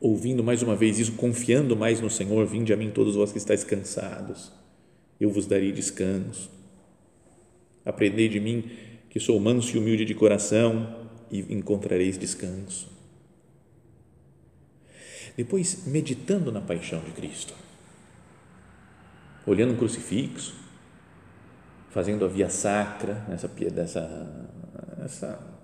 ouvindo 0.00 0.42
mais 0.42 0.62
uma 0.62 0.74
vez 0.74 0.98
isso, 0.98 1.12
confiando 1.12 1.76
mais 1.76 2.00
no 2.00 2.08
Senhor, 2.08 2.46
vinde 2.46 2.72
a 2.72 2.76
mim 2.76 2.90
todos 2.90 3.14
vós 3.14 3.30
que 3.30 3.38
estáis 3.38 3.62
cansados, 3.62 4.52
eu 5.20 5.30
vos 5.30 5.46
darei 5.46 5.70
descanso. 5.70 6.50
Aprendei 7.84 8.28
de 8.28 8.40
mim 8.40 8.70
que 9.10 9.18
sou 9.20 9.38
manso 9.40 9.76
e 9.76 9.78
humilde 9.78 10.04
de 10.04 10.14
coração 10.14 11.08
e 11.30 11.40
encontrareis 11.52 12.16
descanso. 12.16 12.88
Depois, 15.36 15.86
meditando 15.86 16.52
na 16.52 16.60
paixão 16.60 17.00
de 17.00 17.10
Cristo, 17.10 17.52
olhando 19.46 19.72
um 19.72 19.76
crucifixo, 19.76 20.54
fazendo 21.90 22.24
a 22.24 22.28
via 22.28 22.48
sacra, 22.48 23.26
essa, 23.30 23.48
dessa, 23.48 24.48
essa, 25.04 25.58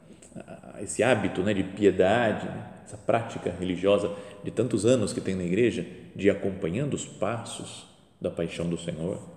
esse 0.80 1.02
hábito 1.02 1.42
né, 1.42 1.54
de 1.54 1.62
piedade, 1.62 2.46
né, 2.46 2.72
essa 2.84 2.96
prática 2.96 3.50
religiosa 3.50 4.12
de 4.42 4.50
tantos 4.50 4.84
anos 4.84 5.12
que 5.12 5.20
tem 5.20 5.34
na 5.34 5.44
igreja, 5.44 5.86
de 6.14 6.28
acompanhando 6.30 6.94
os 6.94 7.04
passos 7.04 7.86
da 8.20 8.30
paixão 8.30 8.68
do 8.68 8.78
Senhor. 8.78 9.35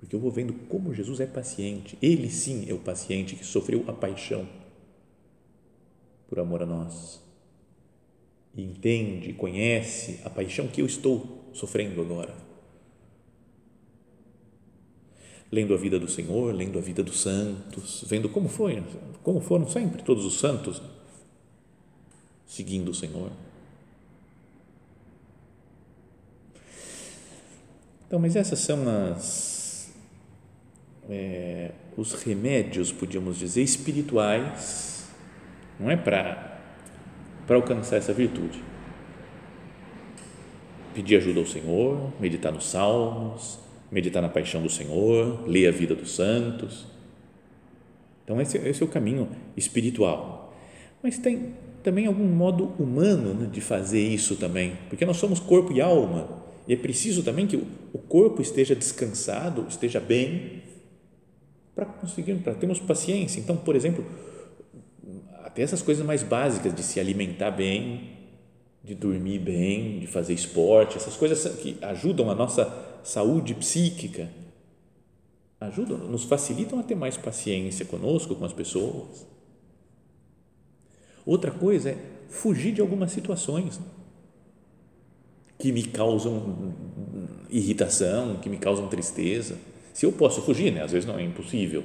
Porque 0.00 0.16
eu 0.16 0.20
vou 0.20 0.30
vendo 0.30 0.52
como 0.68 0.94
Jesus 0.94 1.20
é 1.20 1.26
paciente. 1.26 1.96
Ele 2.00 2.28
sim 2.28 2.64
é 2.68 2.72
o 2.72 2.78
paciente 2.78 3.36
que 3.36 3.44
sofreu 3.44 3.84
a 3.86 3.92
paixão 3.92 4.48
por 6.26 6.40
amor 6.40 6.62
a 6.62 6.66
nós. 6.66 7.22
E 8.56 8.62
entende, 8.62 9.32
conhece 9.34 10.20
a 10.24 10.30
paixão 10.30 10.66
que 10.66 10.80
eu 10.80 10.86
estou 10.86 11.50
sofrendo 11.52 12.00
agora 12.00 12.50
lendo 15.52 15.74
a 15.74 15.76
vida 15.76 15.98
do 15.98 16.08
Senhor, 16.08 16.54
lendo 16.54 16.78
a 16.78 16.82
vida 16.82 17.02
dos 17.02 17.20
santos, 17.20 18.04
vendo 18.06 18.28
como 18.28 18.48
foi, 18.48 18.82
como 19.22 19.40
foram 19.40 19.68
sempre 19.68 20.02
todos 20.02 20.24
os 20.24 20.38
santos 20.38 20.80
seguindo 22.46 22.90
o 22.90 22.94
Senhor. 22.94 23.30
Então, 28.06 28.18
mas 28.18 28.34
essas 28.34 28.58
são 28.58 28.88
as 28.88 29.59
é, 31.10 31.72
os 31.96 32.14
remédios, 32.22 32.92
podíamos 32.92 33.36
dizer, 33.38 33.62
espirituais, 33.62 35.10
não 35.78 35.90
é 35.90 35.96
para 35.96 36.50
para 37.46 37.56
alcançar 37.56 37.96
essa 37.96 38.12
virtude. 38.12 38.62
Pedir 40.94 41.16
ajuda 41.16 41.40
ao 41.40 41.46
Senhor, 41.46 42.12
meditar 42.20 42.52
nos 42.52 42.70
salmos, 42.70 43.58
meditar 43.90 44.22
na 44.22 44.28
paixão 44.28 44.62
do 44.62 44.70
Senhor, 44.70 45.48
ler 45.48 45.66
a 45.66 45.72
vida 45.72 45.96
dos 45.96 46.14
santos. 46.14 46.86
Então, 48.22 48.40
esse, 48.40 48.56
esse 48.56 48.80
é 48.80 48.86
o 48.86 48.88
caminho 48.88 49.28
espiritual. 49.56 50.54
Mas 51.02 51.18
tem 51.18 51.54
também 51.82 52.06
algum 52.06 52.28
modo 52.28 52.72
humano 52.78 53.34
né, 53.34 53.48
de 53.50 53.60
fazer 53.60 54.00
isso 54.00 54.36
também, 54.36 54.74
porque 54.88 55.04
nós 55.04 55.16
somos 55.16 55.40
corpo 55.40 55.72
e 55.72 55.80
alma, 55.80 56.28
e 56.68 56.74
é 56.74 56.76
preciso 56.76 57.24
também 57.24 57.48
que 57.48 57.56
o, 57.56 57.66
o 57.92 57.98
corpo 57.98 58.40
esteja 58.40 58.76
descansado, 58.76 59.66
esteja 59.68 59.98
bem, 59.98 60.62
para 61.74 61.86
conseguir, 61.86 62.34
para 62.36 62.54
termos 62.54 62.78
paciência. 62.78 63.40
Então, 63.40 63.56
por 63.56 63.76
exemplo, 63.76 64.04
até 65.44 65.62
essas 65.62 65.82
coisas 65.82 66.04
mais 66.04 66.22
básicas 66.22 66.74
de 66.74 66.82
se 66.82 67.00
alimentar 67.00 67.50
bem, 67.50 68.18
de 68.82 68.94
dormir 68.94 69.38
bem, 69.38 70.00
de 70.00 70.06
fazer 70.06 70.32
esporte, 70.32 70.96
essas 70.96 71.16
coisas 71.16 71.56
que 71.56 71.76
ajudam 71.82 72.30
a 72.30 72.34
nossa 72.34 73.00
saúde 73.02 73.54
psíquica, 73.54 74.28
ajudam, 75.60 75.98
nos 75.98 76.24
facilitam 76.24 76.78
a 76.78 76.82
ter 76.82 76.94
mais 76.94 77.16
paciência 77.16 77.84
conosco, 77.84 78.34
com 78.34 78.44
as 78.44 78.52
pessoas. 78.52 79.26
Outra 81.26 81.50
coisa 81.50 81.90
é 81.90 81.98
fugir 82.28 82.72
de 82.72 82.80
algumas 82.80 83.12
situações 83.12 83.78
que 85.58 85.70
me 85.70 85.82
causam 85.82 86.74
irritação, 87.50 88.36
que 88.36 88.48
me 88.48 88.56
causam 88.56 88.88
tristeza. 88.88 89.58
Se 89.92 90.06
eu 90.06 90.12
posso 90.12 90.42
fugir, 90.42 90.72
né? 90.72 90.82
às 90.82 90.92
vezes 90.92 91.06
não 91.06 91.18
é 91.18 91.22
impossível. 91.22 91.84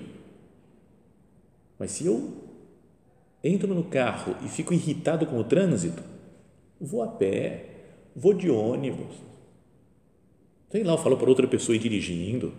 Mas 1.78 1.92
se 1.92 2.06
eu 2.06 2.34
entro 3.44 3.74
no 3.74 3.84
carro 3.84 4.36
e 4.44 4.48
fico 4.48 4.74
irritado 4.74 5.26
com 5.26 5.38
o 5.38 5.44
trânsito, 5.44 6.02
vou 6.80 7.04
a 7.04 7.08
pé, 7.08 7.66
vou 8.16 8.34
de 8.34 8.50
ônibus, 8.50 9.16
sei 10.70 10.84
lá, 10.84 10.94
eu 10.94 10.98
falo 10.98 11.18
para 11.18 11.30
outra 11.30 11.48
pessoa 11.48 11.76
ir 11.76 11.80
dirigindo, 11.80 12.54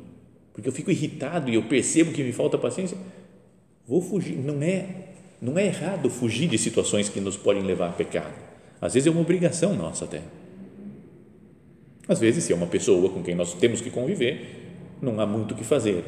porque 0.52 0.68
eu 0.68 0.72
fico 0.72 0.90
irritado 0.90 1.50
e 1.50 1.54
eu 1.54 1.62
percebo 1.64 2.12
que 2.12 2.22
me 2.22 2.32
falta 2.32 2.56
paciência, 2.56 2.96
vou 3.87 4.00
fugir. 4.00 4.37
Não 4.37 4.62
é, 4.62 5.09
não 5.40 5.59
é 5.59 5.66
errado 5.66 6.09
fugir 6.09 6.48
de 6.48 6.59
situações 6.59 7.09
que 7.09 7.20
nos 7.20 7.37
podem 7.37 7.62
levar 7.62 7.88
a 7.88 7.92
pecado. 7.92 8.35
Às 8.80 8.94
vezes 8.94 9.06
é 9.06 9.11
uma 9.11 9.20
obrigação 9.20 9.74
nossa 9.74 10.04
até. 10.04 10.22
Às 12.09 12.20
vezes, 12.20 12.44
se 12.44 12.52
é 12.52 12.56
uma 12.56 12.66
pessoa 12.66 13.11
com 13.11 13.22
quem 13.22 13.35
nós 13.35 13.54
temos 13.54 13.80
que 13.80 13.90
conviver, 13.90 14.65
não 15.00 15.20
há 15.20 15.26
muito 15.26 15.52
o 15.52 15.56
que 15.56 15.64
fazer. 15.64 16.04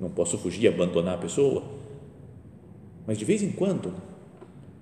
Não 0.00 0.10
posso 0.10 0.38
fugir 0.38 0.68
abandonar 0.68 1.14
a 1.14 1.18
pessoa. 1.18 1.62
Mas 3.06 3.18
de 3.18 3.24
vez 3.24 3.42
em 3.42 3.50
quando, 3.50 3.92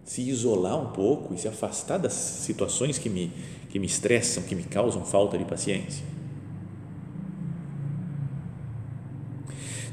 se 0.04 0.22
isolar 0.22 0.80
um 0.80 0.92
pouco 0.92 1.34
e 1.34 1.38
se 1.38 1.48
afastar 1.48 1.98
das 1.98 2.12
situações 2.12 2.98
que 2.98 3.08
me, 3.08 3.32
que 3.70 3.78
me 3.78 3.86
estressam, 3.86 4.42
que 4.42 4.54
me 4.54 4.64
causam 4.64 5.04
falta 5.04 5.36
de 5.36 5.44
paciência 5.44 6.04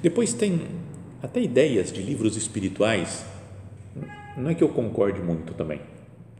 Depois 0.06 0.34
tem 0.34 0.62
até 1.24 1.42
ideias 1.42 1.92
de 1.92 2.00
livros 2.00 2.38
espirituais, 2.38 3.26
não 4.38 4.52
é 4.52 4.54
que 4.54 4.64
eu 4.64 4.70
concorde 4.70 5.20
muito 5.20 5.56
também, 5.56 5.82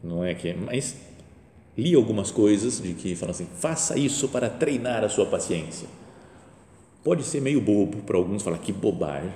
não 0.04 0.24
é 0.24 0.34
que, 0.34 0.54
mas 0.54 0.96
li 1.76 1.92
algumas 1.92 2.30
coisas 2.30 2.80
de 2.80 2.94
que 2.94 3.16
falam 3.16 3.32
assim, 3.32 3.48
faça 3.58 3.98
isso 3.98 4.28
para 4.28 4.48
treinar 4.48 5.02
a 5.02 5.08
sua 5.08 5.26
paciência. 5.26 5.88
Pode 7.06 7.22
ser 7.22 7.40
meio 7.40 7.60
bobo 7.60 7.98
para 7.98 8.16
alguns 8.16 8.42
falar 8.42 8.58
que 8.58 8.72
bobagem, 8.72 9.30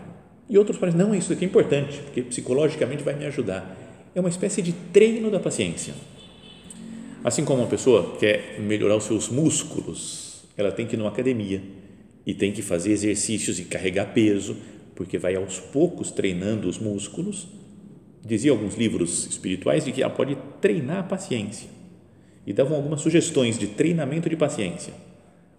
e 0.48 0.58
outros 0.58 0.76
falam, 0.76 0.96
não, 0.96 1.14
isso 1.14 1.32
aqui 1.32 1.44
é 1.44 1.46
importante, 1.46 1.98
porque 1.98 2.20
psicologicamente 2.20 3.04
vai 3.04 3.14
me 3.14 3.24
ajudar. 3.26 3.78
É 4.12 4.18
uma 4.18 4.28
espécie 4.28 4.60
de 4.60 4.72
treino 4.72 5.30
da 5.30 5.38
paciência. 5.38 5.94
Assim 7.22 7.44
como 7.44 7.62
uma 7.62 7.68
pessoa 7.68 8.16
quer 8.18 8.58
melhorar 8.58 8.96
os 8.96 9.04
seus 9.04 9.28
músculos, 9.28 10.42
ela 10.56 10.72
tem 10.72 10.84
que 10.84 10.96
ir 10.96 10.98
numa 10.98 11.10
academia 11.10 11.62
e 12.26 12.34
tem 12.34 12.50
que 12.50 12.60
fazer 12.60 12.90
exercícios 12.90 13.60
e 13.60 13.66
carregar 13.66 14.06
peso, 14.06 14.56
porque 14.96 15.16
vai 15.16 15.36
aos 15.36 15.60
poucos 15.60 16.10
treinando 16.10 16.68
os 16.68 16.80
músculos. 16.80 17.46
Dizia 18.26 18.50
alguns 18.50 18.74
livros 18.74 19.28
espirituais 19.28 19.84
de 19.84 19.92
que 19.92 20.02
ela 20.02 20.12
pode 20.12 20.36
treinar 20.60 20.98
a 20.98 21.04
paciência 21.04 21.68
e 22.44 22.52
davam 22.52 22.76
algumas 22.76 23.00
sugestões 23.00 23.56
de 23.56 23.68
treinamento 23.68 24.28
de 24.28 24.34
paciência. 24.34 24.92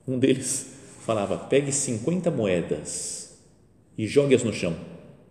Um 0.06 0.20
deles 0.20 0.81
falava: 1.12 1.38
pegue 1.38 1.72
50 1.72 2.32
moedas 2.32 3.38
e 3.98 4.08
jogue-as 4.08 4.44
no 4.44 4.54
chão, 4.54 4.76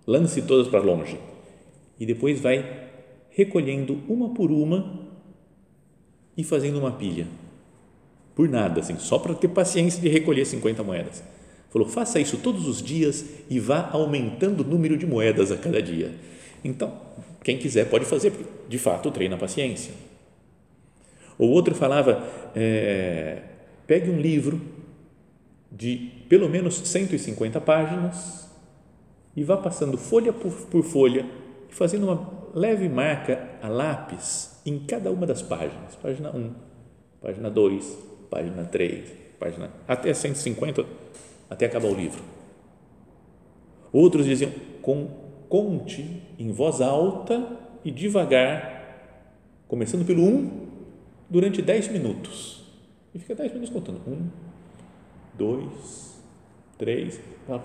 lance 0.07 0.43
todas 0.43 0.69
para 0.69 0.81
longe 0.81 1.19
e 1.99 2.05
depois 2.05 2.41
vai 2.41 2.89
recolhendo 3.31 3.99
uma 4.09 4.35
por 4.35 4.51
uma 4.51 5.09
e 6.37 6.45
fazendo 6.45 6.79
uma 6.79 6.93
pilha 6.93 7.27
por 8.35 8.49
nada, 8.49 8.81
assim, 8.81 8.99
só 8.99 9.19
para 9.19 9.35
ter 9.35 9.49
paciência 9.49 10.01
de 10.01 10.09
recolher 10.09 10.47
50 10.47 10.83
moedas. 10.83 11.23
Falou, 11.69 11.87
faça 11.87 12.19
isso 12.19 12.39
todos 12.39 12.67
os 12.67 12.83
dias 12.83 13.25
e 13.51 13.61
vá 13.61 13.91
aumentando 13.93 14.63
o 14.63 14.67
número 14.67 14.97
de 14.97 15.07
moedas 15.07 15.53
a 15.53 15.59
cada 15.59 15.83
dia. 15.83 16.15
Então, 16.65 16.93
quem 17.45 17.59
quiser 17.59 17.91
pode 17.91 18.07
fazer, 18.07 18.31
porque 18.31 18.45
de 18.69 18.79
fato 18.79 19.11
treina 19.11 19.35
a 19.35 19.39
paciência. 19.39 19.93
O 21.39 21.47
outro 21.47 21.75
falava, 21.75 22.27
é, 22.57 23.43
pegue 23.87 24.11
um 24.11 24.19
livro 24.19 24.61
de 25.71 26.11
pelo 26.29 26.49
menos 26.49 26.75
150 26.75 27.61
páginas 27.61 28.49
e 29.37 29.45
vá 29.45 29.57
passando 29.57 29.97
folha 29.97 30.33
por, 30.33 30.53
por 30.67 30.83
folha 30.83 31.25
e 31.71 31.75
fazendo 31.75 32.05
uma 32.05 32.41
leve 32.55 32.89
marca 32.89 33.49
a 33.63 33.69
lápis 33.69 34.61
em 34.67 34.79
cada 34.81 35.11
uma 35.11 35.27
das 35.27 35.43
páginas. 35.43 35.95
Página 35.97 36.35
1, 36.35 36.55
página 37.21 37.51
2, 37.51 37.99
página 38.29 38.65
3, 38.65 39.11
página 39.39 39.71
até 39.87 40.13
150, 40.13 40.85
até 41.49 41.67
acabar 41.67 41.89
o 41.89 41.95
livro. 41.95 42.23
Outros 43.93 44.27
diziam, 44.27 44.53
com, 44.83 45.09
conte 45.49 46.23
em 46.39 46.53
voz 46.53 46.81
alta 46.81 47.59
e 47.85 47.91
devagar, 47.91 49.19
começando 49.67 50.05
pelo 50.05 50.23
1, 50.23 50.69
durante 51.29 51.63
10 51.63 51.89
minutos. 51.89 52.65
E 53.15 53.19
fica 53.19 53.35
10 53.35 53.53
minutos 53.53 53.73
contando. 53.73 54.01
1, 54.07 54.29
2, 55.41 56.21
3. 56.77 57.21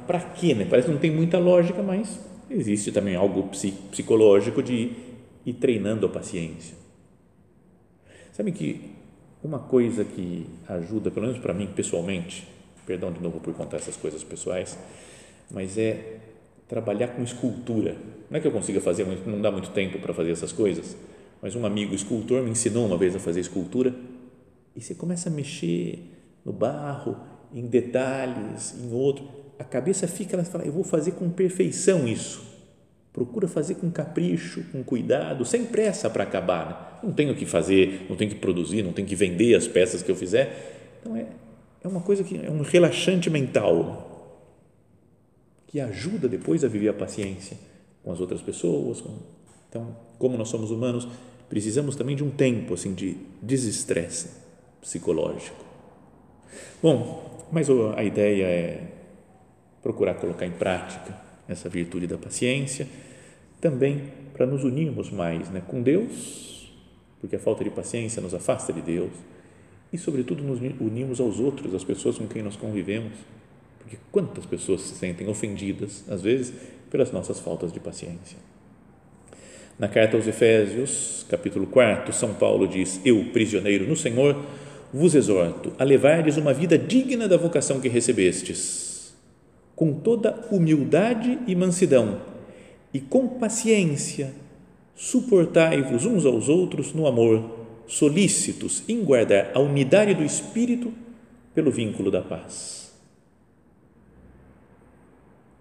Para 0.08 0.22
quê? 0.22 0.56
Né? 0.56 0.66
Parece 0.70 0.88
que 0.88 0.94
não 0.94 1.00
tem 1.00 1.12
muita 1.12 1.38
lógica, 1.38 1.84
mas 1.84 2.20
existe 2.50 2.90
também 2.94 3.16
algo 3.16 3.50
psicológico 3.92 4.64
de 4.64 4.94
ir 5.46 5.54
treinando 5.54 6.06
a 6.06 6.10
paciência. 6.10 6.76
Sabe 8.32 8.54
que 8.54 8.96
uma 9.44 9.60
coisa 9.60 10.06
que 10.06 10.46
ajuda, 10.70 11.12
pelo 11.12 11.26
menos 11.28 11.42
para 11.42 11.54
mim 11.54 11.68
pessoalmente, 11.68 12.48
perdão 12.88 13.12
de 13.12 13.22
novo 13.22 13.42
por 13.42 13.54
contar 13.54 13.78
essas 13.78 13.98
coisas 13.98 14.24
pessoais, 14.24 14.78
mas 15.52 15.78
é 15.78 16.20
trabalhar 16.68 17.10
com 17.10 17.22
escultura. 17.24 17.96
Não 18.30 18.38
é 18.38 18.40
que 18.40 18.48
eu 18.48 18.52
consiga 18.52 18.80
fazer, 18.80 19.06
não 19.28 19.42
dá 19.42 19.52
muito 19.52 19.70
tempo 19.72 20.00
para 20.00 20.14
fazer 20.14 20.32
essas 20.32 20.52
coisas, 20.52 20.96
mas 21.42 21.56
um 21.56 21.66
amigo 21.66 21.94
escultor 21.94 22.42
me 22.42 22.52
ensinou 22.52 22.86
uma 22.86 22.98
vez 22.98 23.16
a 23.16 23.20
fazer 23.20 23.42
escultura 23.42 23.94
e 24.76 24.82
você 24.82 24.96
começa 24.96 25.30
a 25.30 25.32
mexer 25.32 26.12
no 26.44 26.52
barro, 26.52 27.35
em 27.56 27.66
detalhes, 27.66 28.76
em 28.78 28.94
outro, 28.94 29.26
a 29.58 29.64
cabeça 29.64 30.06
fica, 30.08 30.36
ela 30.36 30.44
fala, 30.44 30.66
eu 30.66 30.74
vou 30.74 30.84
fazer 30.84 31.12
com 31.12 31.30
perfeição 31.30 32.06
isso. 32.06 32.44
procura 33.14 33.48
fazer 33.48 33.76
com 33.76 33.90
capricho, 33.90 34.62
com 34.74 34.84
cuidado, 34.84 35.46
sem 35.46 35.64
pressa 35.64 36.10
para 36.10 36.26
acabar. 36.26 36.68
Né? 36.68 37.00
Não 37.08 37.14
tenho 37.14 37.34
que 37.34 37.46
fazer, 37.46 38.06
não 38.10 38.18
tenho 38.18 38.32
que 38.32 38.38
produzir, 38.38 38.84
não 38.84 38.92
tenho 38.92 39.08
que 39.08 39.16
vender 39.16 39.56
as 39.56 39.70
peças 39.70 40.04
que 40.04 40.12
eu 40.12 40.16
fizer. 40.18 40.98
Então 41.00 41.16
é, 41.16 41.26
é 41.82 41.88
uma 41.88 42.02
coisa 42.02 42.26
que 42.26 42.46
é 42.46 42.52
um 42.52 42.62
relaxante 42.62 43.30
mental 43.30 44.12
que 45.68 45.80
ajuda 45.80 46.28
depois 46.28 46.66
a 46.66 46.68
viver 46.68 46.90
a 46.90 46.94
paciência 46.94 47.58
com 48.04 48.12
as 48.12 48.20
outras 48.20 48.42
pessoas. 48.42 49.00
Com, 49.00 49.18
então, 49.70 49.96
como 50.20 50.38
nós 50.38 50.50
somos 50.50 50.72
humanos, 50.72 51.08
precisamos 51.48 51.96
também 51.96 52.18
de 52.18 52.24
um 52.24 52.30
tempo 52.30 52.74
assim 52.74 52.94
de 52.94 53.16
desestresse 53.42 54.30
psicológico. 54.82 55.64
Bom, 56.82 57.48
mas 57.52 57.68
a 57.70 58.04
ideia 58.04 58.46
é 58.46 58.82
procurar 59.82 60.16
colocar 60.16 60.46
em 60.46 60.52
prática 60.52 61.16
essa 61.48 61.70
virtude 61.70 62.08
da 62.08 62.18
paciência, 62.18 62.88
também 63.62 64.12
para 64.34 64.46
nos 64.46 64.64
unirmos 64.64 65.12
mais 65.12 65.50
né, 65.50 65.62
com 65.68 65.82
Deus, 65.82 66.74
porque 67.22 67.36
a 67.36 67.40
falta 67.40 67.64
de 67.64 67.70
paciência 67.70 68.22
nos 68.22 68.34
afasta 68.34 68.74
de 68.74 68.82
Deus, 68.82 69.12
e, 69.94 69.98
sobretudo, 69.98 70.44
nos 70.44 70.60
unirmos 70.60 71.22
aos 71.22 71.40
outros, 71.40 71.74
às 71.74 71.84
pessoas 71.84 72.18
com 72.18 72.28
quem 72.28 72.42
nós 72.42 72.56
convivemos, 72.56 73.14
porque 73.80 73.98
quantas 74.12 74.46
pessoas 74.46 74.82
se 74.82 74.96
sentem 74.96 75.28
ofendidas, 75.28 76.04
às 76.10 76.22
vezes, 76.22 76.54
pelas 76.90 77.12
nossas 77.12 77.40
faltas 77.40 77.72
de 77.72 77.80
paciência. 77.80 78.38
Na 79.78 79.88
carta 79.88 80.18
aos 80.18 80.26
Efésios, 80.26 81.26
capítulo 81.30 81.68
4, 81.68 82.12
São 82.14 82.34
Paulo 82.34 82.68
diz: 82.68 83.00
Eu, 83.06 83.26
prisioneiro 83.32 83.88
no 83.88 83.96
Senhor, 83.96 84.36
vos 84.96 85.14
exorto 85.14 85.74
a 85.78 85.84
levardes 85.84 86.38
uma 86.38 86.54
vida 86.54 86.78
digna 86.78 87.28
da 87.28 87.36
vocação 87.36 87.82
que 87.82 87.90
recebestes 87.90 89.14
com 89.76 89.94
toda 89.94 90.48
humildade 90.50 91.38
e 91.46 91.54
mansidão, 91.54 92.22
e 92.94 93.02
com 93.02 93.28
paciência, 93.28 94.34
suportai-vos 94.96 96.06
uns 96.06 96.26
aos 96.26 96.48
outros 96.48 96.94
no 96.94 97.06
amor, 97.08 97.68
solícitos 97.86 98.84
em 98.88 99.04
guardar 99.04 99.52
a 99.54 99.60
unidade 99.60 100.14
do 100.14 100.24
espírito 100.24 100.94
pelo 101.54 101.72
vínculo 101.72 102.10
da 102.10 102.22
paz. 102.22 102.98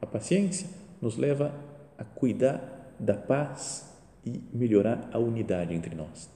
A 0.01 0.07
paciência 0.07 0.69
nos 1.03 1.17
leva 1.17 1.53
a 1.99 2.05
cuidar 2.05 2.95
da 3.01 3.15
paz 3.15 3.93
e 4.25 4.41
melhorar 4.53 5.11
a 5.13 5.19
unidade 5.19 5.75
entre 5.75 5.93
nós, 5.97 6.31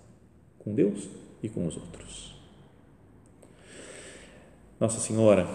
com 0.58 0.74
Deus 0.74 1.08
e 1.40 1.48
com 1.48 1.64
os 1.64 1.76
outros. 1.76 2.37
Nossa 4.80 5.00
Senhora 5.00 5.46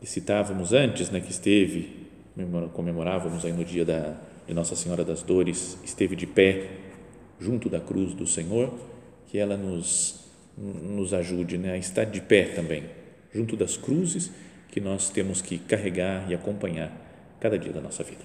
que 0.00 0.06
citávamos 0.06 0.72
antes, 0.72 1.10
né, 1.10 1.20
que 1.20 1.30
esteve, 1.30 2.06
comemorávamos 2.72 3.44
aí 3.44 3.52
no 3.52 3.64
dia 3.64 3.84
da, 3.84 4.16
de 4.46 4.52
Nossa 4.52 4.76
Senhora 4.76 5.04
das 5.04 5.22
Dores, 5.22 5.78
esteve 5.84 6.14
de 6.14 6.26
pé 6.26 6.68
junto 7.40 7.68
da 7.68 7.80
cruz 7.80 8.14
do 8.14 8.26
Senhor, 8.26 8.72
que 9.26 9.38
ela 9.38 9.56
nos, 9.56 10.26
nos 10.56 11.12
ajude 11.14 11.58
né, 11.58 11.72
a 11.72 11.76
estar 11.76 12.04
de 12.04 12.20
pé 12.20 12.44
também, 12.44 12.84
junto 13.34 13.56
das 13.56 13.76
cruzes 13.76 14.30
que 14.70 14.80
nós 14.80 15.10
temos 15.10 15.40
que 15.40 15.58
carregar 15.58 16.30
e 16.30 16.34
acompanhar 16.34 16.92
cada 17.40 17.58
dia 17.58 17.72
da 17.72 17.80
nossa 17.80 18.02
vida. 18.02 18.24